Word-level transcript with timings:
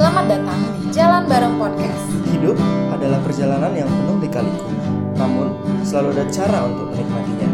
Selamat 0.00 0.32
datang 0.32 0.60
di 0.80 0.88
Jalan 0.96 1.28
Bareng 1.28 1.60
Podcast. 1.60 2.08
Hidup 2.32 2.56
adalah 2.88 3.20
perjalanan 3.20 3.68
yang 3.76 3.84
penuh 3.84 4.16
lika-liku, 4.16 4.72
namun 5.12 5.52
selalu 5.84 6.16
ada 6.16 6.24
cara 6.32 6.64
untuk 6.64 6.88
menikmatinya. 6.88 7.48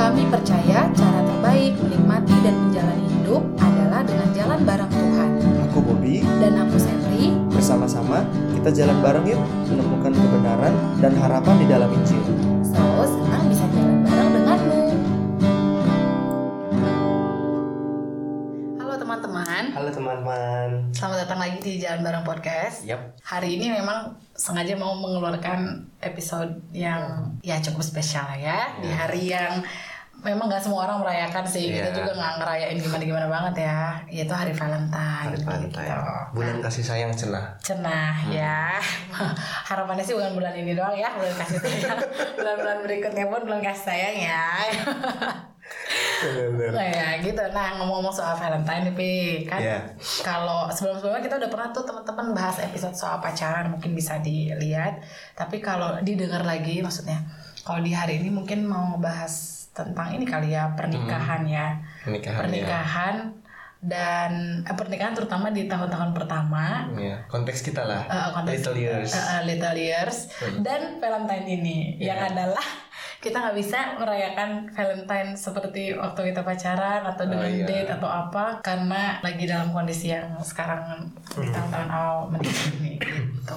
Kami 0.00 0.24
percaya 0.32 0.88
cara 0.88 1.20
terbaik 1.20 1.76
menikmati 1.84 2.32
dan 2.40 2.56
menjalani 2.64 3.06
hidup 3.12 3.44
adalah 3.60 4.00
dengan 4.08 4.28
jalan 4.32 4.60
bareng 4.64 4.88
Tuhan. 4.88 5.28
Aku 5.68 5.78
Bobby, 5.84 6.24
Dan 6.40 6.64
aku 6.64 6.80
Sentri, 6.80 7.36
bersama-sama 7.52 8.24
kita 8.56 8.72
jalan 8.72 8.96
bareng 9.04 9.28
yuk 9.28 9.42
menemukan 9.68 10.16
kebenaran 10.16 10.72
dan 10.96 11.12
harapan 11.20 11.60
di 11.60 11.66
dalam 11.68 11.92
Injil. 11.92 12.24
so 12.64 12.80
senang 13.04 13.51
Halo 19.82 19.90
teman-teman. 19.90 20.94
selamat 20.94 21.26
datang 21.26 21.42
lagi 21.42 21.58
di 21.58 21.82
Jalan 21.82 22.06
Bareng 22.06 22.22
Podcast. 22.22 22.86
Yap. 22.86 23.18
Hari 23.18 23.58
ini 23.58 23.66
memang 23.74 24.14
sengaja 24.30 24.78
mau 24.78 24.94
mengeluarkan 24.94 25.82
episode 25.98 26.54
yang 26.70 27.02
ya 27.42 27.58
cukup 27.58 27.82
spesial 27.82 28.30
ya 28.38 28.78
di 28.78 28.86
hari 28.86 29.34
yang 29.34 29.58
memang 30.22 30.46
nggak 30.46 30.62
semua 30.62 30.86
orang 30.86 31.02
merayakan 31.02 31.42
sih 31.42 31.74
kita 31.74 31.90
Iya. 31.90 31.98
juga 31.98 32.14
nggak 32.14 32.34
ngerayain 32.38 32.78
gimana 32.78 33.02
gimana 33.02 33.26
banget 33.26 33.66
ya 33.66 33.78
yaitu 34.06 34.30
hari 34.30 34.54
Valentine. 34.54 35.26
Hari 35.26 35.38
Valentine. 35.42 35.82
gitu. 35.90 36.14
Bulan 36.30 36.56
kasih 36.62 36.84
sayang 36.86 37.10
cenah. 37.10 37.46
Cenah 37.58 38.14
ya 38.30 38.78
harapannya 39.66 40.06
sih 40.06 40.14
bukan 40.14 40.38
bulan 40.38 40.54
ini 40.54 40.78
doang 40.78 40.94
ya 40.94 41.10
bulan 41.10 41.34
kasih 41.34 41.58
sayang 41.58 41.98
bulan-bulan 42.38 42.78
berikutnya 42.86 43.26
pun 43.26 43.50
bulan 43.50 43.58
kasih 43.58 43.82
sayang 43.90 44.14
ya 44.30 44.46
nah 46.70 46.86
ya 46.86 47.18
gitu 47.18 47.42
nah 47.50 47.74
ngomong-ngomong 47.74 48.10
soal 48.10 48.32
Valentine 48.32 48.88
nih 48.88 48.94
Pi 48.94 49.12
kan 49.44 49.58
Iya. 49.58 49.78
kalau 50.22 50.66
sebelum-sebelumnya 50.66 51.18
kita 51.20 51.34
udah 51.36 51.50
pernah 51.50 51.68
tuh 51.70 51.82
teman-teman 51.82 52.26
bahas 52.32 52.56
episode 52.60 52.94
soal 52.94 53.18
pacaran 53.18 53.68
mungkin 53.68 53.92
bisa 53.92 54.18
dilihat 54.18 55.02
tapi 55.32 55.58
kalau 55.58 55.98
didengar 56.00 56.42
lagi 56.42 56.78
maksudnya 56.78 57.18
kalau 57.60 57.80
di 57.80 57.90
hari 57.90 58.18
ini 58.18 58.30
mungkin 58.30 58.64
mau 58.64 58.96
bahas 58.96 59.34
tentang 59.72 60.12
ini 60.12 60.22
kali 60.22 60.52
ya 60.52 60.72
pernikahan 60.72 61.42
ya 61.44 61.80
Pernikahan. 62.00 62.38
pernikahan 62.38 63.16
dan 63.82 64.30
eh, 64.62 64.76
pernikahan 64.76 65.10
terutama 65.10 65.50
di 65.50 65.66
tahun-tahun 65.66 66.12
pertama 66.12 66.86
Ya. 66.94 67.18
Konteks 67.26 67.64
kita 67.64 67.82
lah. 67.82 68.06
Eh, 68.06 68.30
konteks- 68.30 68.62
Little 68.62 68.78
years. 68.78 69.10
Eh, 69.10 69.18
eh, 69.18 69.42
little 69.44 69.74
years 69.74 70.16
dan 70.60 70.80
Valentine 70.96 71.46
ini 71.50 71.78
Iya. 71.96 72.14
yang 72.14 72.20
adalah 72.30 72.62
kita 73.22 73.38
nggak 73.38 73.54
bisa 73.54 73.78
merayakan 73.96 74.66
Valentine 74.68 75.30
seperti 75.32 75.94
waktu 75.94 76.34
kita 76.34 76.42
pacaran 76.42 77.06
atau 77.06 77.24
dengan 77.24 77.46
iya. 77.46 77.62
date 77.62 77.90
atau 77.94 78.10
apa 78.10 78.58
karena 78.60 79.22
lagi 79.22 79.46
dalam 79.46 79.70
kondisi 79.70 80.10
yang 80.10 80.34
sekarang 80.42 81.06
di 81.30 81.46
Hmm. 81.46 81.54
tahun-tahun 81.54 81.88
awal 81.88 82.18
menikah 82.28 82.66
ini 82.76 82.98
gitu. 82.98 83.56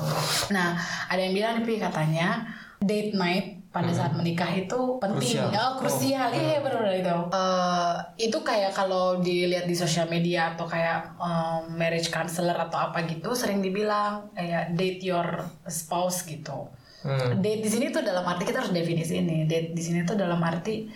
Nah 0.54 0.78
ada 1.10 1.18
yang 1.18 1.34
bilang 1.34 1.56
nih 1.60 1.82
katanya 1.82 2.46
date 2.78 3.18
night 3.18 3.48
pada 3.74 3.92
saat 3.92 4.16
menikah 4.16 4.48
itu 4.48 5.02
penting, 5.04 5.36
Hmm. 5.36 5.52
Krusial. 5.52 5.60
oh 5.60 5.72
krusial, 5.76 6.30
iya 6.32 6.64
benar 6.64 6.88
itu. 6.96 7.18
Eh, 7.28 7.94
itu 8.24 8.38
kayak 8.40 8.72
kalau 8.72 9.20
dilihat 9.20 9.66
di 9.66 9.76
sosial 9.76 10.08
media 10.08 10.54
atau 10.54 10.64
kayak 10.64 11.12
eh, 11.18 11.60
marriage 11.74 12.08
counselor 12.08 12.56
atau 12.56 12.80
apa 12.86 13.04
gitu 13.04 13.34
sering 13.34 13.60
dibilang 13.60 14.30
kayak 14.32 14.72
date 14.72 15.04
your 15.04 15.28
spouse 15.68 16.24
gitu. 16.24 16.70
Hmm. 17.06 17.38
Date 17.38 17.62
di 17.62 17.70
sini 17.70 17.86
tuh 17.88 18.02
dalam 18.02 18.26
arti 18.26 18.44
kita 18.44 18.60
harus 18.60 18.74
definisi 18.74 19.14
ini. 19.16 19.46
Date 19.46 19.72
di 19.72 19.80
sini 19.80 20.02
tuh 20.02 20.18
dalam 20.18 20.42
arti 20.42 20.90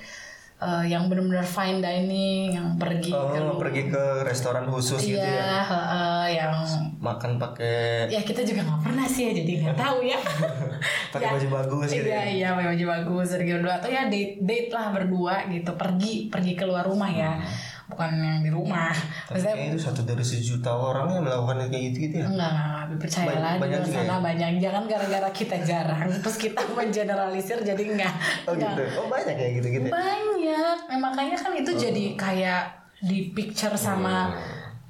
eh, 0.58 0.84
yang 0.86 1.06
benar-benar 1.06 1.46
fine 1.46 1.80
dining, 1.80 2.52
yang 2.52 2.68
pergi 2.76 3.14
Oh, 3.14 3.30
ke 3.30 3.40
pergi 3.56 3.82
ke 3.88 4.04
restoran 4.22 4.66
khusus 4.66 5.00
gitu 5.00 5.16
iya, 5.16 5.40
ya. 5.40 5.62
heeh, 5.64 6.26
yang 6.36 6.56
Makan 7.00 7.38
pakai 7.38 8.10
ya 8.10 8.20
kita 8.20 8.42
juga 8.42 8.66
nggak 8.66 8.82
pernah 8.84 9.06
sih 9.06 9.24
ya 9.24 9.32
jadi 9.34 9.52
nggak 9.64 9.78
tahu 9.78 10.04
ya. 10.04 10.20
pakai 11.14 11.26
Ya. 11.26 11.32
baju 11.32 11.48
bagus 11.54 11.88
gitu. 11.90 12.04
Iya 12.04 12.18
ya. 12.18 12.24
iya 12.28 12.48
pakai 12.52 12.70
baju 12.74 12.86
bagus 12.90 13.28
pergi 13.32 13.52
berdua 13.56 13.74
atau 13.78 13.90
ya 13.90 14.02
date 14.08 14.34
date 14.42 14.70
lah 14.70 14.86
berdua 14.90 15.36
gitu 15.48 15.72
pergi 15.74 16.14
pergi 16.28 16.54
keluar 16.54 16.84
rumah 16.84 17.08
ya 17.08 17.40
bukan 17.88 18.10
yang 18.16 18.44
di 18.44 18.52
rumah. 18.52 18.92
Tapi 19.26 19.40
Maksudnya 19.40 19.66
itu 19.66 19.80
satu 19.80 20.02
dari 20.04 20.22
sejuta 20.22 20.70
orang 20.70 21.10
yang 21.10 21.24
melakukan 21.24 21.66
kayak 21.66 21.84
gitu 21.90 21.98
gitu 22.06 22.16
ya. 22.20 22.26
enggak 22.28 22.52
enggak, 22.52 22.79
enggak 22.90 23.00
percaya 23.00 23.36
lah 23.36 23.54
Banyak- 23.56 23.82
di 23.82 23.92
sana 23.92 24.06
ya? 24.12 24.18
banyak 24.20 24.50
jangan 24.58 24.84
gara-gara 24.86 25.30
kita 25.30 25.58
jarang 25.62 26.10
terus 26.16 26.38
kita 26.38 26.62
mengeneralisir 26.74 27.62
jadi 27.62 27.84
enggak. 27.86 28.14
Oh 28.44 28.52
Enggak. 28.52 28.74
gitu. 28.74 28.84
Oh 28.98 29.08
banyak 29.08 29.34
kayak 29.34 29.52
gitu 29.58 29.68
gitu. 29.72 29.88
Banyak. 29.88 30.78
Nah, 30.86 30.98
makanya 31.00 31.36
kan 31.36 31.52
itu 31.54 31.70
Oh. 31.70 31.78
jadi 31.80 32.06
kayak 32.16 32.64
di 33.00 33.32
picture 33.32 33.74
sama 33.74 34.28
Hmm. 34.28 34.36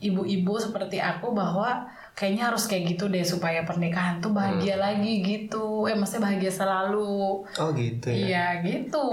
ibu-ibu 0.01 0.55
seperti 0.55 0.97
aku 0.97 1.29
bahwa 1.29 1.83
kayaknya 2.11 2.47
harus 2.47 2.65
kayak 2.65 2.89
gitu 2.89 3.07
deh 3.07 3.21
supaya 3.21 3.63
pernikahan 3.63 4.17
tuh 4.17 4.31
bahagia 4.31 4.75
Hmm. 4.75 4.83
lagi 4.85 5.13
gitu. 5.21 5.83
Eh 5.85 5.93
maksudnya 5.93 6.25
bahagia 6.25 6.49
selalu. 6.49 7.43
Oh 7.43 7.69
gitu 7.71 8.07
ya. 8.07 8.16
Iya 8.17 8.45
gitu. 8.61 9.07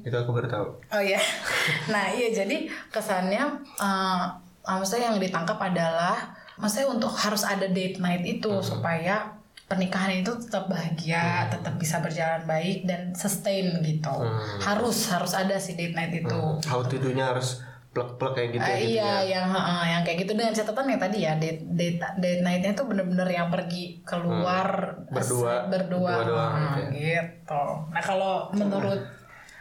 Itu 0.00 0.16
aku 0.16 0.30
baru 0.32 0.46
tahu. 0.48 0.66
Oh 0.88 1.00
iya. 1.00 1.18
Nah 1.88 2.06
iya 2.08 2.30
jadi 2.32 2.62
kesannya 2.88 3.42
eh 3.76 4.22
maksudnya 4.64 5.08
yang 5.08 5.18
ditangkap 5.18 5.56
adalah 5.56 6.16
maksudnya 6.56 6.88
untuk 6.88 7.12
harus 7.12 7.42
ada 7.42 7.66
date 7.66 7.98
night 7.98 8.22
itu 8.22 8.48
Hmm. 8.48 8.62
supaya 8.62 9.34
pernikahan 9.64 10.12
itu 10.14 10.30
tetap 10.38 10.66
bahagia, 10.66 11.48
tetap 11.48 11.74
bisa 11.74 11.98
berjalan 11.98 12.44
baik 12.44 12.84
dan 12.84 13.10
sustain 13.12 13.80
gitu. 13.80 14.12
Hmm. 14.12 14.60
Harus 14.60 15.08
harus 15.08 15.32
ada 15.32 15.56
si 15.56 15.72
date 15.72 15.92
night 15.92 16.12
itu. 16.12 16.40
How 16.62 16.80
to 16.80 16.94
do-nya 16.94 17.32
harus 17.32 17.64
plek-plek 17.90 18.32
kayak 18.34 18.50
gitu 18.52 18.64
ya. 18.64 18.74
gitu 18.74 18.90
iya, 18.90 19.06
ya. 19.06 19.14
yang 19.32 19.46
heeh, 19.48 19.82
yang 19.88 20.02
kayak 20.02 20.18
gitu 20.20 20.32
dengan 20.34 20.50
catatan 20.50 20.86
yang 20.88 20.98
tadi 20.98 21.18
ya 21.20 21.32
date 21.38 21.62
date 21.70 22.02
date 22.18 22.42
night-nya 22.42 22.74
tuh 22.74 22.86
bener-bener 22.86 23.28
yang 23.28 23.48
pergi 23.48 24.02
keluar 24.02 24.66
Hmm. 25.00 25.14
Berdua. 25.14 25.54
berdua, 25.70 26.12
Berdua 26.18 26.26
doang 26.26 26.52
Hmm, 26.52 26.66
gitu 26.66 26.82
gitu. 26.92 27.64
Nah 27.88 28.02
kalau 28.02 28.50
menurut 28.52 28.98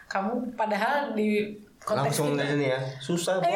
kamu 0.05 0.29
padahal 0.53 1.13
di 1.13 1.57
Langsung 1.83 2.31
kita- 2.33 2.47
aja 2.47 2.55
nih 2.55 2.69
ya. 2.71 2.79
Susah, 2.97 3.43
Bu. 3.43 3.47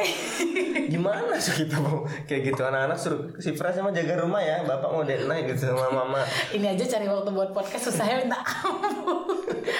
Gimana 0.87 1.35
sih 1.35 1.63
kita 1.63 1.79
mau 1.79 2.03
kayak 2.27 2.51
gitu 2.51 2.61
anak-anak 2.61 2.95
suruh 2.95 3.23
si 3.39 3.55
Fras 3.55 3.75
sama 3.75 3.89
jaga 3.89 4.19
rumah 4.19 4.39
ya. 4.39 4.63
Bapak 4.63 4.89
mau 4.89 5.03
date 5.03 5.25
night 5.25 5.47
gitu 5.47 5.71
sama 5.71 5.87
mama. 5.89 6.19
ini 6.51 6.67
aja 6.67 6.83
cari 6.83 7.07
waktu 7.07 7.31
buat 7.31 7.51
podcast 7.51 7.87
susahnya 7.87 8.23
minta 8.23 8.39
ampun. 8.39 9.31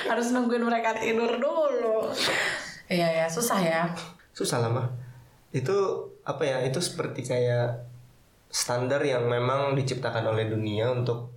harus 0.08 0.32
nungguin 0.32 0.64
mereka 0.64 0.96
tidur 0.96 1.36
dulu. 1.36 2.08
Iya 2.88 3.24
ya 3.24 3.26
susah 3.28 3.60
ya. 3.60 3.84
Susah 4.32 4.64
lah 4.64 4.72
mah. 4.72 4.88
Itu 5.52 5.76
apa 6.24 6.44
ya? 6.44 6.64
Itu 6.64 6.80
seperti 6.80 7.24
kayak 7.24 7.84
standar 8.48 9.04
yang 9.04 9.28
memang 9.28 9.76
diciptakan 9.76 10.24
oleh 10.24 10.48
dunia 10.48 10.88
untuk 10.88 11.36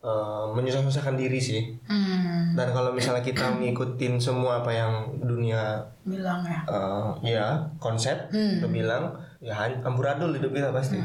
eh, 0.00 0.44
menyusah-susahkan 0.50 1.14
diri 1.14 1.36
sih. 1.36 1.62
Hmm, 1.84 2.52
Dan 2.52 2.68
kalau 2.70 2.90
misalnya 2.90 3.20
kita 3.20 3.52
ngikutin 3.60 4.16
semua 4.16 4.60
apa 4.60 4.70
yang 4.70 4.92
dunia 5.18 5.80
bilang 6.02 6.40
ya. 6.42 6.60
eh, 6.64 7.36
ya 7.36 7.46
konsep 7.76 8.16
Hmm. 8.28 8.58
itu 8.58 8.66
bilang 8.66 9.12
ya 9.38 9.56
amburadul 9.80 10.32
hidup 10.32 10.50
kita 10.50 10.70
pasti. 10.70 10.96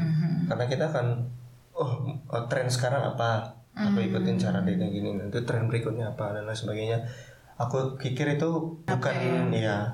Karena 0.44 0.64
kita 0.64 0.88
kan 0.88 1.28
oh 1.72 1.92
eh, 2.08 2.44
tren 2.46 2.66
sekarang 2.66 3.04
apa? 3.06 3.52
Aku 3.76 4.00
Hmm. 4.00 4.08
ikutin 4.08 4.36
cara 4.36 4.60
dia 4.60 4.74
kayak 4.74 4.88
gini. 4.90 5.10
Nanti 5.12 5.44
tren 5.44 5.68
berikutnya 5.68 6.08
apa 6.10 6.32
dan 6.32 6.44
lain 6.44 6.56
sebagainya. 6.56 6.98
Aku 7.56 7.96
pikir 7.96 8.28
itu 8.30 8.48
bukan 8.82 9.16
ya 9.50 9.92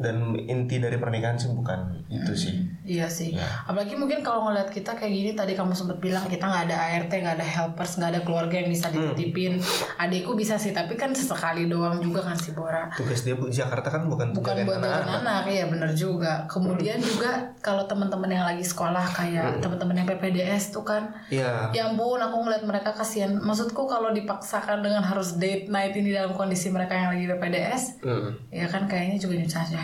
dan 0.00 0.16
inti 0.40 0.80
dari 0.80 0.96
pernikahan 0.96 1.36
sih 1.36 1.52
bukan 1.52 2.00
itu 2.08 2.32
sih. 2.32 2.54
Iya 2.82 3.06
sih. 3.06 3.36
Ya. 3.36 3.44
Apalagi 3.62 3.92
mungkin 3.92 4.18
kalau 4.20 4.48
ngeliat 4.48 4.66
kita 4.66 4.96
kayak 4.96 5.12
gini 5.12 5.30
tadi 5.32 5.52
kamu 5.52 5.70
sempat 5.70 6.00
bilang 6.00 6.24
kita 6.24 6.42
nggak 6.42 6.64
ada 6.66 6.76
ART, 6.90 7.12
nggak 7.12 7.36
ada 7.36 7.44
helpers, 7.46 8.00
nggak 8.00 8.10
ada 8.10 8.20
keluarga 8.20 8.56
yang 8.56 8.66
bisa 8.66 8.88
Hmm. 8.88 9.12
dititipin. 9.12 9.60
Adikku 9.96 10.32
bisa 10.32 10.56
sih, 10.56 10.72
tapi 10.72 10.96
kan 10.96 11.12
sesekali 11.12 11.68
doang 11.68 12.00
juga 12.00 12.24
kan 12.24 12.34
si 12.34 12.50
Bora. 12.50 12.88
Tugas 12.90 13.20
dia 13.20 13.36
bu 13.36 13.46
Jakarta 13.46 13.86
kan 13.86 14.08
bukan, 14.08 14.32
Bukan 14.32 14.64
buat 14.64 14.80
anak-anak. 14.80 15.20
anak, 15.20 15.42
iya 15.46 15.64
bener 15.66 15.92
juga. 15.92 16.42
Kemudian 16.46 16.98
juga 16.98 17.30
kalau 17.60 17.84
teman-teman 17.84 18.26
yang 18.28 18.44
lagi 18.44 18.64
sekolah 18.64 19.04
kayak 19.06 19.60
teman-teman 19.60 19.94
yang 19.94 20.08
PPDS 20.08 20.72
tuh 20.72 20.82
kan, 20.82 21.12
Iya. 21.28 21.68
ya 21.70 21.82
ampun 21.86 22.16
aku 22.16 22.40
ngeliat 22.40 22.64
mereka 22.64 22.90
kasihan. 22.90 23.36
Maksudku 23.36 23.84
kalau 23.84 24.10
dipaksakan 24.10 24.80
dengan 24.80 25.04
harus 25.04 25.36
date 25.36 25.68
night 25.68 25.92
ini 25.92 26.10
dalam 26.10 26.32
kondisi 26.32 26.72
mereka 26.72 26.96
yang 26.96 27.12
lagi 27.12 27.28
PPDS, 27.28 28.00
Hmm. 28.00 28.32
ya 28.48 28.64
kan 28.64 28.86
kayaknya 28.86 29.20
juga 29.20 29.36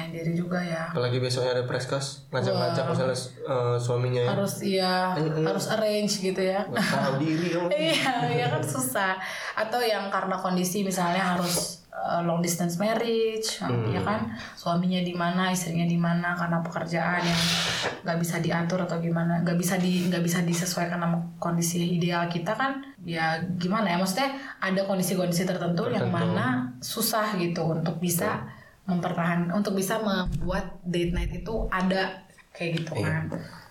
nyusahin 0.06 0.14
diri 0.14 0.32
juga 0.38 0.58
ya. 0.62 0.90
Apalagi 0.90 1.18
besoknya 1.18 1.58
ada 1.58 1.64
preskes 1.66 2.30
ngajak-ngajak 2.30 2.84
misalnya 2.90 3.18
eh, 3.46 3.76
suaminya 3.78 4.22
ya. 4.22 4.30
Harus 4.30 4.54
iya, 4.62 4.94
harus 5.18 5.66
arrange 5.70 6.14
gitu 6.22 6.42
ya. 6.42 6.62
Tahu 6.70 7.14
diri 7.18 7.46
kamu. 7.54 7.68
iya 7.90 8.14
ya 8.30 8.46
kan 8.50 8.62
susah 8.62 9.18
atau 9.58 9.80
yang 9.82 10.08
karena 10.08 10.36
kondisi 10.38 10.86
misalnya 10.86 11.36
harus 11.36 11.86
uh, 11.90 12.20
long 12.22 12.44
distance 12.44 12.76
marriage 12.76 13.58
ya 13.66 14.00
kan 14.04 14.36
suaminya 14.54 15.00
di 15.00 15.16
mana 15.16 15.50
istrinya 15.50 15.88
di 15.88 15.96
mana 15.96 16.36
karena 16.36 16.60
pekerjaan 16.60 17.24
yang 17.24 17.40
nggak 18.04 18.18
bisa 18.20 18.36
diatur 18.44 18.84
atau 18.84 19.00
gimana 19.00 19.40
nggak 19.42 19.56
bisa 19.56 19.80
di 19.80 20.06
nggak 20.06 20.22
bisa 20.22 20.44
disesuaikan 20.44 21.00
sama 21.00 21.18
kondisi 21.40 21.96
ideal 21.96 22.28
kita 22.28 22.52
kan 22.52 22.84
ya 23.02 23.40
gimana 23.56 23.94
ya 23.94 23.96
maksudnya 23.96 24.34
ada 24.58 24.82
kondisi-kondisi 24.84 25.46
tertentu, 25.46 25.86
yang 25.88 26.10
mana 26.10 26.74
susah 26.82 27.38
gitu 27.38 27.62
untuk 27.70 28.02
bisa 28.02 28.44
mempertahan 28.86 29.50
untuk 29.50 29.74
bisa 29.74 29.98
membuat 29.98 30.62
date 30.82 31.10
night 31.10 31.32
itu 31.32 31.54
ada 31.68 32.14
kayak 32.50 32.80
gitu 32.80 32.92
Iya. 32.96 33.06
kan 33.06 33.24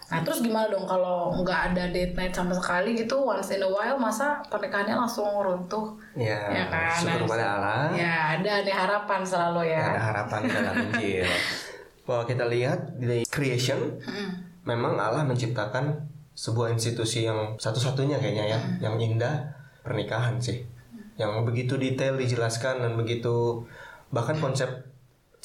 nah 0.05 0.21
terus 0.21 0.37
gimana 0.39 0.69
dong 0.69 0.85
kalau 0.85 1.33
nggak 1.35 1.73
ada 1.73 1.89
date 1.89 2.13
night 2.13 2.29
sama 2.29 2.53
sekali 2.53 2.93
gitu 2.93 3.17
once 3.17 3.49
in 3.49 3.59
a 3.59 3.65
while 3.65 3.97
masa 3.97 4.37
pernikahannya 4.45 4.93
langsung 4.93 5.25
runtuh 5.35 5.97
Ya, 6.13 6.37
Ya 6.47 6.63
kan, 6.67 6.93
syukur 6.93 7.25
harus- 7.25 7.31
pada 7.31 7.45
Allah. 7.51 7.81
ya 7.91 8.13
ada 8.37 8.51
ada 8.61 8.71
harapan 8.71 9.21
selalu 9.23 9.61
ya 9.67 9.81
Ada 9.89 10.03
harapan 10.05 10.39
dalam 10.45 10.75
Injil. 10.85 11.25
Bahwa 12.07 12.23
kita 12.23 12.45
lihat 12.45 12.79
di 12.95 13.25
creation, 13.25 13.97
Mm. 13.97 14.29
memang 14.63 14.93
Allah 14.93 15.25
menciptakan 15.25 16.05
sebuah 16.31 16.69
institusi 16.69 17.25
yang 17.25 17.57
satu-satunya 17.57 18.15
kayaknya 18.15 18.45
ya, 18.45 18.59
yang 18.79 18.95
indah 18.95 19.41
pernikahan 19.81 20.37
sih. 20.37 20.61
Yang 21.15 21.31
begitu 21.43 21.73
detail 21.75 22.13
dijelaskan 22.13 22.77
dan 22.79 22.93
begitu 22.93 23.65
bahkan 24.07 24.37
konsep 24.37 24.69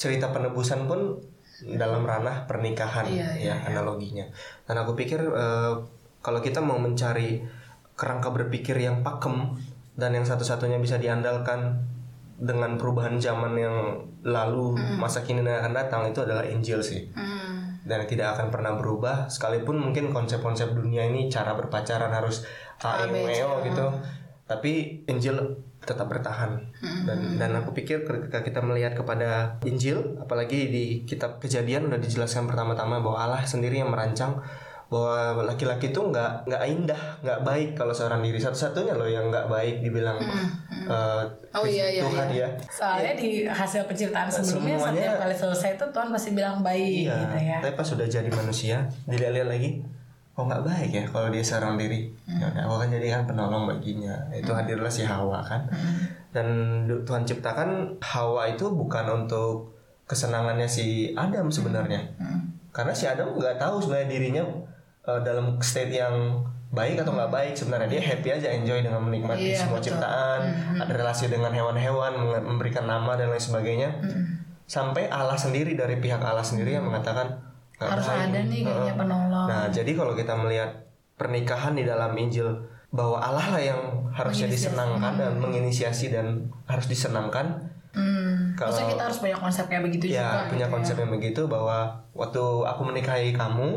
cerita 0.01 0.33
penebusan 0.33 0.89
pun 0.89 1.21
dalam 1.61 2.01
ranah 2.01 2.49
pernikahan 2.49 3.05
Iya, 3.05 3.37
iya, 3.37 3.55
ya 3.61 3.69
analoginya. 3.69 4.25
Dan 4.65 4.81
aku 4.81 4.97
pikir 4.97 5.21
eh, 5.21 5.73
kalau 6.25 6.41
kita 6.41 6.57
mau 6.57 6.81
mencari 6.81 7.37
kerangka 7.93 8.33
berpikir 8.33 8.81
yang 8.81 9.05
pakem 9.05 9.53
dan 9.93 10.17
yang 10.17 10.25
satu-satunya 10.25 10.81
bisa 10.81 10.97
diandalkan 10.97 11.85
dengan 12.41 12.81
perubahan 12.81 13.21
zaman 13.21 13.53
yang 13.53 13.77
lalu 14.25 14.73
masa 14.97 15.21
kini 15.21 15.45
dan 15.45 15.61
akan 15.61 15.73
datang 15.77 16.01
itu 16.09 16.25
adalah 16.25 16.41
Injil 16.49 16.81
sih. 16.81 17.05
Hmm. 17.13 17.49
dan 17.81 18.05
tidak 18.05 18.37
akan 18.37 18.53
pernah 18.53 18.77
berubah 18.77 19.25
sekalipun 19.25 19.73
mungkin 19.81 20.13
konsep-konsep 20.13 20.69
dunia 20.77 21.01
ini 21.09 21.33
cara 21.33 21.57
berpacaran 21.57 22.13
harus 22.13 22.45
A, 22.77 23.01
A, 23.01 23.09
E, 23.09 23.25
B, 23.25 23.25
C, 23.25 23.41
O, 23.41 23.57
gitu. 23.65 23.85
Tapi 24.45 25.01
Injil 25.09 25.33
tetap 25.81 26.05
bertahan 26.05 26.61
dan 27.03 27.19
dan 27.35 27.51
aku 27.57 27.73
pikir 27.73 28.01
ketika 28.01 28.39
kita 28.39 28.61
melihat 28.61 28.93
kepada 28.93 29.57
Injil 29.65 30.15
apalagi 30.17 30.69
di 30.69 30.83
kitab 31.03 31.37
Kejadian 31.37 31.89
udah 31.89 31.97
dijelaskan 31.97 32.45
pertama-tama 32.45 33.01
bahwa 33.01 33.17
Allah 33.17 33.41
sendiri 33.41 33.81
yang 33.81 33.89
merancang 33.89 34.37
bahwa 34.87 35.47
laki-laki 35.47 35.89
itu 35.89 36.03
nggak 36.03 36.45
nggak 36.45 36.63
indah 36.67 37.01
nggak 37.23 37.39
baik 37.41 37.69
kalau 37.73 37.89
seorang 37.89 38.19
diri 38.19 38.35
satu-satunya 38.35 38.91
loh 38.91 39.07
yang 39.07 39.31
nggak 39.31 39.47
baik 39.47 39.79
dibilang 39.79 40.19
eh, 40.19 41.23
Oh 41.51 41.63
iya 41.63 41.87
iya. 41.89 42.03
Tuhan 42.03 42.27
iya. 42.29 42.43
ya 42.43 42.49
Soalnya 42.67 43.13
di 43.15 43.29
hasil 43.43 43.87
penciptaan 43.87 44.27
sebelumnya 44.27 44.75
Semuanya- 44.75 44.99
setiap 45.01 45.15
kali 45.17 45.35
selesai 45.35 45.69
itu 45.75 45.85
Tuhan 45.89 46.07
pasti 46.11 46.29
bilang 46.31 46.59
baik 46.59 47.07
Iya, 47.07 47.15
gitu 47.17 47.37
ya. 47.39 47.57
tapi 47.59 47.73
pas 47.73 47.87
sudah 47.87 48.03
jadi 48.05 48.29
manusia, 48.29 48.77
dilihat-lihat 49.05 49.47
lagi, 49.47 49.69
oh 50.31 50.43
nggak 50.43 50.63
baik 50.63 50.91
ya 50.91 51.03
kalau 51.05 51.27
dia 51.27 51.41
seorang 51.41 51.75
diri. 51.75 52.07
Ya 52.25 52.47
udah, 52.47 52.63
aku 52.63 52.73
akan 52.77 52.89
jadikan 52.89 53.21
penolong 53.23 53.63
baginya. 53.65 54.15
Itu 54.29 54.51
hadirlah 54.51 54.87
si 54.87 55.03
Hawa 55.03 55.39
kan. 55.41 55.67
Dan 56.29 56.47
du- 56.85 57.01
Tuhan 57.01 57.23
ciptakan 57.23 57.99
Hawa 57.99 58.47
itu 58.47 58.65
bukan 58.67 59.05
untuk 59.17 59.75
kesenangannya 60.05 60.65
si 60.65 61.11
Adam 61.13 61.47
sebenarnya. 61.47 61.99
Karena 62.69 62.91
si 62.91 63.03
Adam 63.03 63.33
nggak 63.33 63.55
tahu 63.57 63.79
sebenarnya 63.79 64.09
dirinya 64.09 64.43
eh, 65.01 65.19
dalam 65.21 65.59
state 65.59 65.91
yang 65.93 66.39
baik 66.71 66.95
atau 66.97 67.11
nggak 67.11 67.27
baik 67.29 67.51
sebenarnya 67.51 67.89
dia 67.89 67.99
happy 68.01 68.29
aja 68.31 68.47
enjoy 68.49 68.79
dengan 68.79 69.03
menikmati 69.03 69.51
Iya, 69.51 69.59
semua 69.59 69.75
betul. 69.75 69.91
ciptaan 69.91 70.39
ada 70.79 70.87
relasi 70.89 71.27
dengan 71.27 71.51
hewan-hewan 71.51 72.15
memberikan 72.47 72.87
nama 72.87 73.11
dan 73.13 73.27
lain 73.27 73.43
sebagainya 73.43 73.91
sampai 74.63 75.11
Allah 75.11 75.35
sendiri 75.35 75.75
dari 75.75 75.99
pihak 75.99 76.23
Allah 76.23 76.39
sendiri 76.41 76.71
yang 76.71 76.87
mengatakan 76.87 77.27
"Nggak 77.27 77.50
Harus 77.87 78.07
ada 78.07 78.39
nih 78.43 78.61
kayaknya 78.61 78.93
penolong. 78.93 79.47
Nah, 79.47 79.65
jadi 79.67 79.91
kalau 79.91 80.13
kita 80.13 80.33
melihat 80.35 80.69
pernikahan 81.15 81.73
di 81.73 81.81
dalam 81.81 82.11
Injil 82.13 82.49
bahwa 82.89 83.17
Allah 83.17 83.47
lah 83.49 83.61
yang 83.63 83.81
harusnya 84.11 84.45
disenangkan 84.45 85.15
dan 85.15 85.33
menginisiasi 85.37 86.11
dan 86.11 86.51
harus 86.65 86.85
disenangkan. 86.85 87.71
Hmm. 87.91 88.51
Kalau- 88.53 88.71
Maksudnya 88.71 88.91
kita 88.91 89.03
harus 89.03 89.19
punya 89.19 89.37
konsep 89.37 89.65
kayak 89.65 89.83
begitu 89.83 90.05
ya, 90.09 90.23
juga. 90.23 90.49
punya 90.49 90.67
gitu 90.67 90.75
konsep 90.75 90.95
yang 90.95 91.11
begitu 91.11 91.41
bahwa 91.45 91.77
waktu 92.11 92.39
aku 92.63 92.81
menikahi 92.83 93.31
kamu 93.31 93.67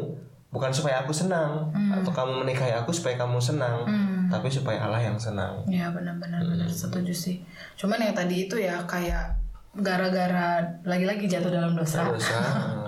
bukan 0.51 0.71
supaya 0.71 1.03
aku 1.03 1.11
senang 1.11 1.67
atau 1.91 2.11
kamu 2.11 2.43
menikahi 2.43 2.71
aku 2.73 2.91
supaya 2.91 3.15
kamu 3.17 3.39
senang, 3.39 3.83
Hmm. 3.83 4.31
tapi 4.31 4.47
supaya 4.47 4.79
Allah 4.81 5.03
yang 5.03 5.19
senang. 5.19 5.62
Ya 5.67 5.91
benar-benar 5.91 6.39
Hmm. 6.41 6.51
benar 6.53 6.71
setuju 6.71 7.11
sih. 7.11 7.43
Cuman 7.75 7.99
yang 7.99 8.15
tadi 8.15 8.47
itu 8.47 8.55
ya 8.55 8.79
kayak 8.85 9.35
gara-gara 9.75 10.62
lagi-lagi 10.83 11.27
jatuh 11.27 11.51
dalam 11.51 11.75
dosa. 11.75 12.06
Dosa. 12.06 12.39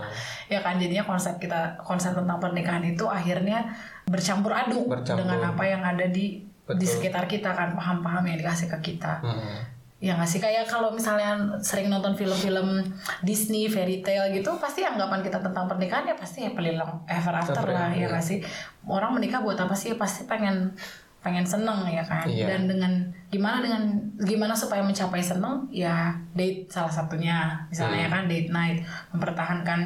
ya 0.46 0.62
kan 0.62 0.78
jadinya 0.78 1.02
konsep 1.02 1.36
kita 1.36 1.74
konsep 1.82 2.14
tentang 2.14 2.38
pernikahan 2.38 2.82
itu 2.86 3.02
akhirnya 3.04 3.66
bercampur 4.06 4.54
aduk 4.54 4.86
Bercampur. 4.86 5.26
dengan 5.26 5.54
apa 5.54 5.64
yang 5.66 5.82
ada 5.82 6.06
di 6.06 6.38
di 6.66 6.82
Betul. 6.82 6.86
sekitar 6.98 7.30
kita 7.30 7.54
kan 7.54 7.78
paham-paham 7.78 8.26
yang 8.26 8.38
dikasih 8.42 8.66
ke 8.66 8.78
kita. 8.92 9.22
Hmm. 9.22 9.62
Ya 9.96 10.12
nggak 10.18 10.28
sih 10.28 10.42
kayak 10.42 10.66
kalau 10.68 10.90
misalnya 10.92 11.38
sering 11.62 11.88
nonton 11.88 12.12
film-film 12.12 12.84
Disney, 13.22 13.70
fairy 13.70 14.02
tale 14.02 14.28
gitu, 14.34 14.50
pasti 14.60 14.82
anggapan 14.82 15.22
kita 15.22 15.40
tentang 15.40 15.70
pernikahan 15.70 16.04
ya 16.04 16.18
pasti 16.18 16.42
happily 16.44 16.74
long 16.76 17.00
ever 17.08 17.32
after 17.32 17.64
Ever, 17.64 17.70
lah 17.72 17.88
ya 17.94 18.04
iya. 18.04 18.06
nggak 18.10 18.20
sih. 18.20 18.42
Orang 18.84 19.14
menikah 19.14 19.40
buat 19.40 19.56
apa 19.56 19.72
sih? 19.72 19.94
Pasti 19.96 20.26
pengen 20.28 20.74
pengen 21.22 21.46
seneng 21.46 21.86
ya 21.86 22.02
kan. 22.02 22.26
Iya. 22.28 22.44
Dan 22.50 22.66
dengan 22.70 22.92
gimana 23.30 23.62
dengan 23.62 23.82
gimana 24.20 24.54
supaya 24.54 24.82
mencapai 24.82 25.22
seneng 25.22 25.66
ya 25.70 26.14
date 26.34 26.66
salah 26.70 26.90
satunya 26.90 27.54
misalnya 27.70 27.98
Hmm. 27.98 28.06
ya 28.06 28.08
kan 28.10 28.22
date 28.26 28.50
night 28.50 28.78
mempertahankan 29.14 29.80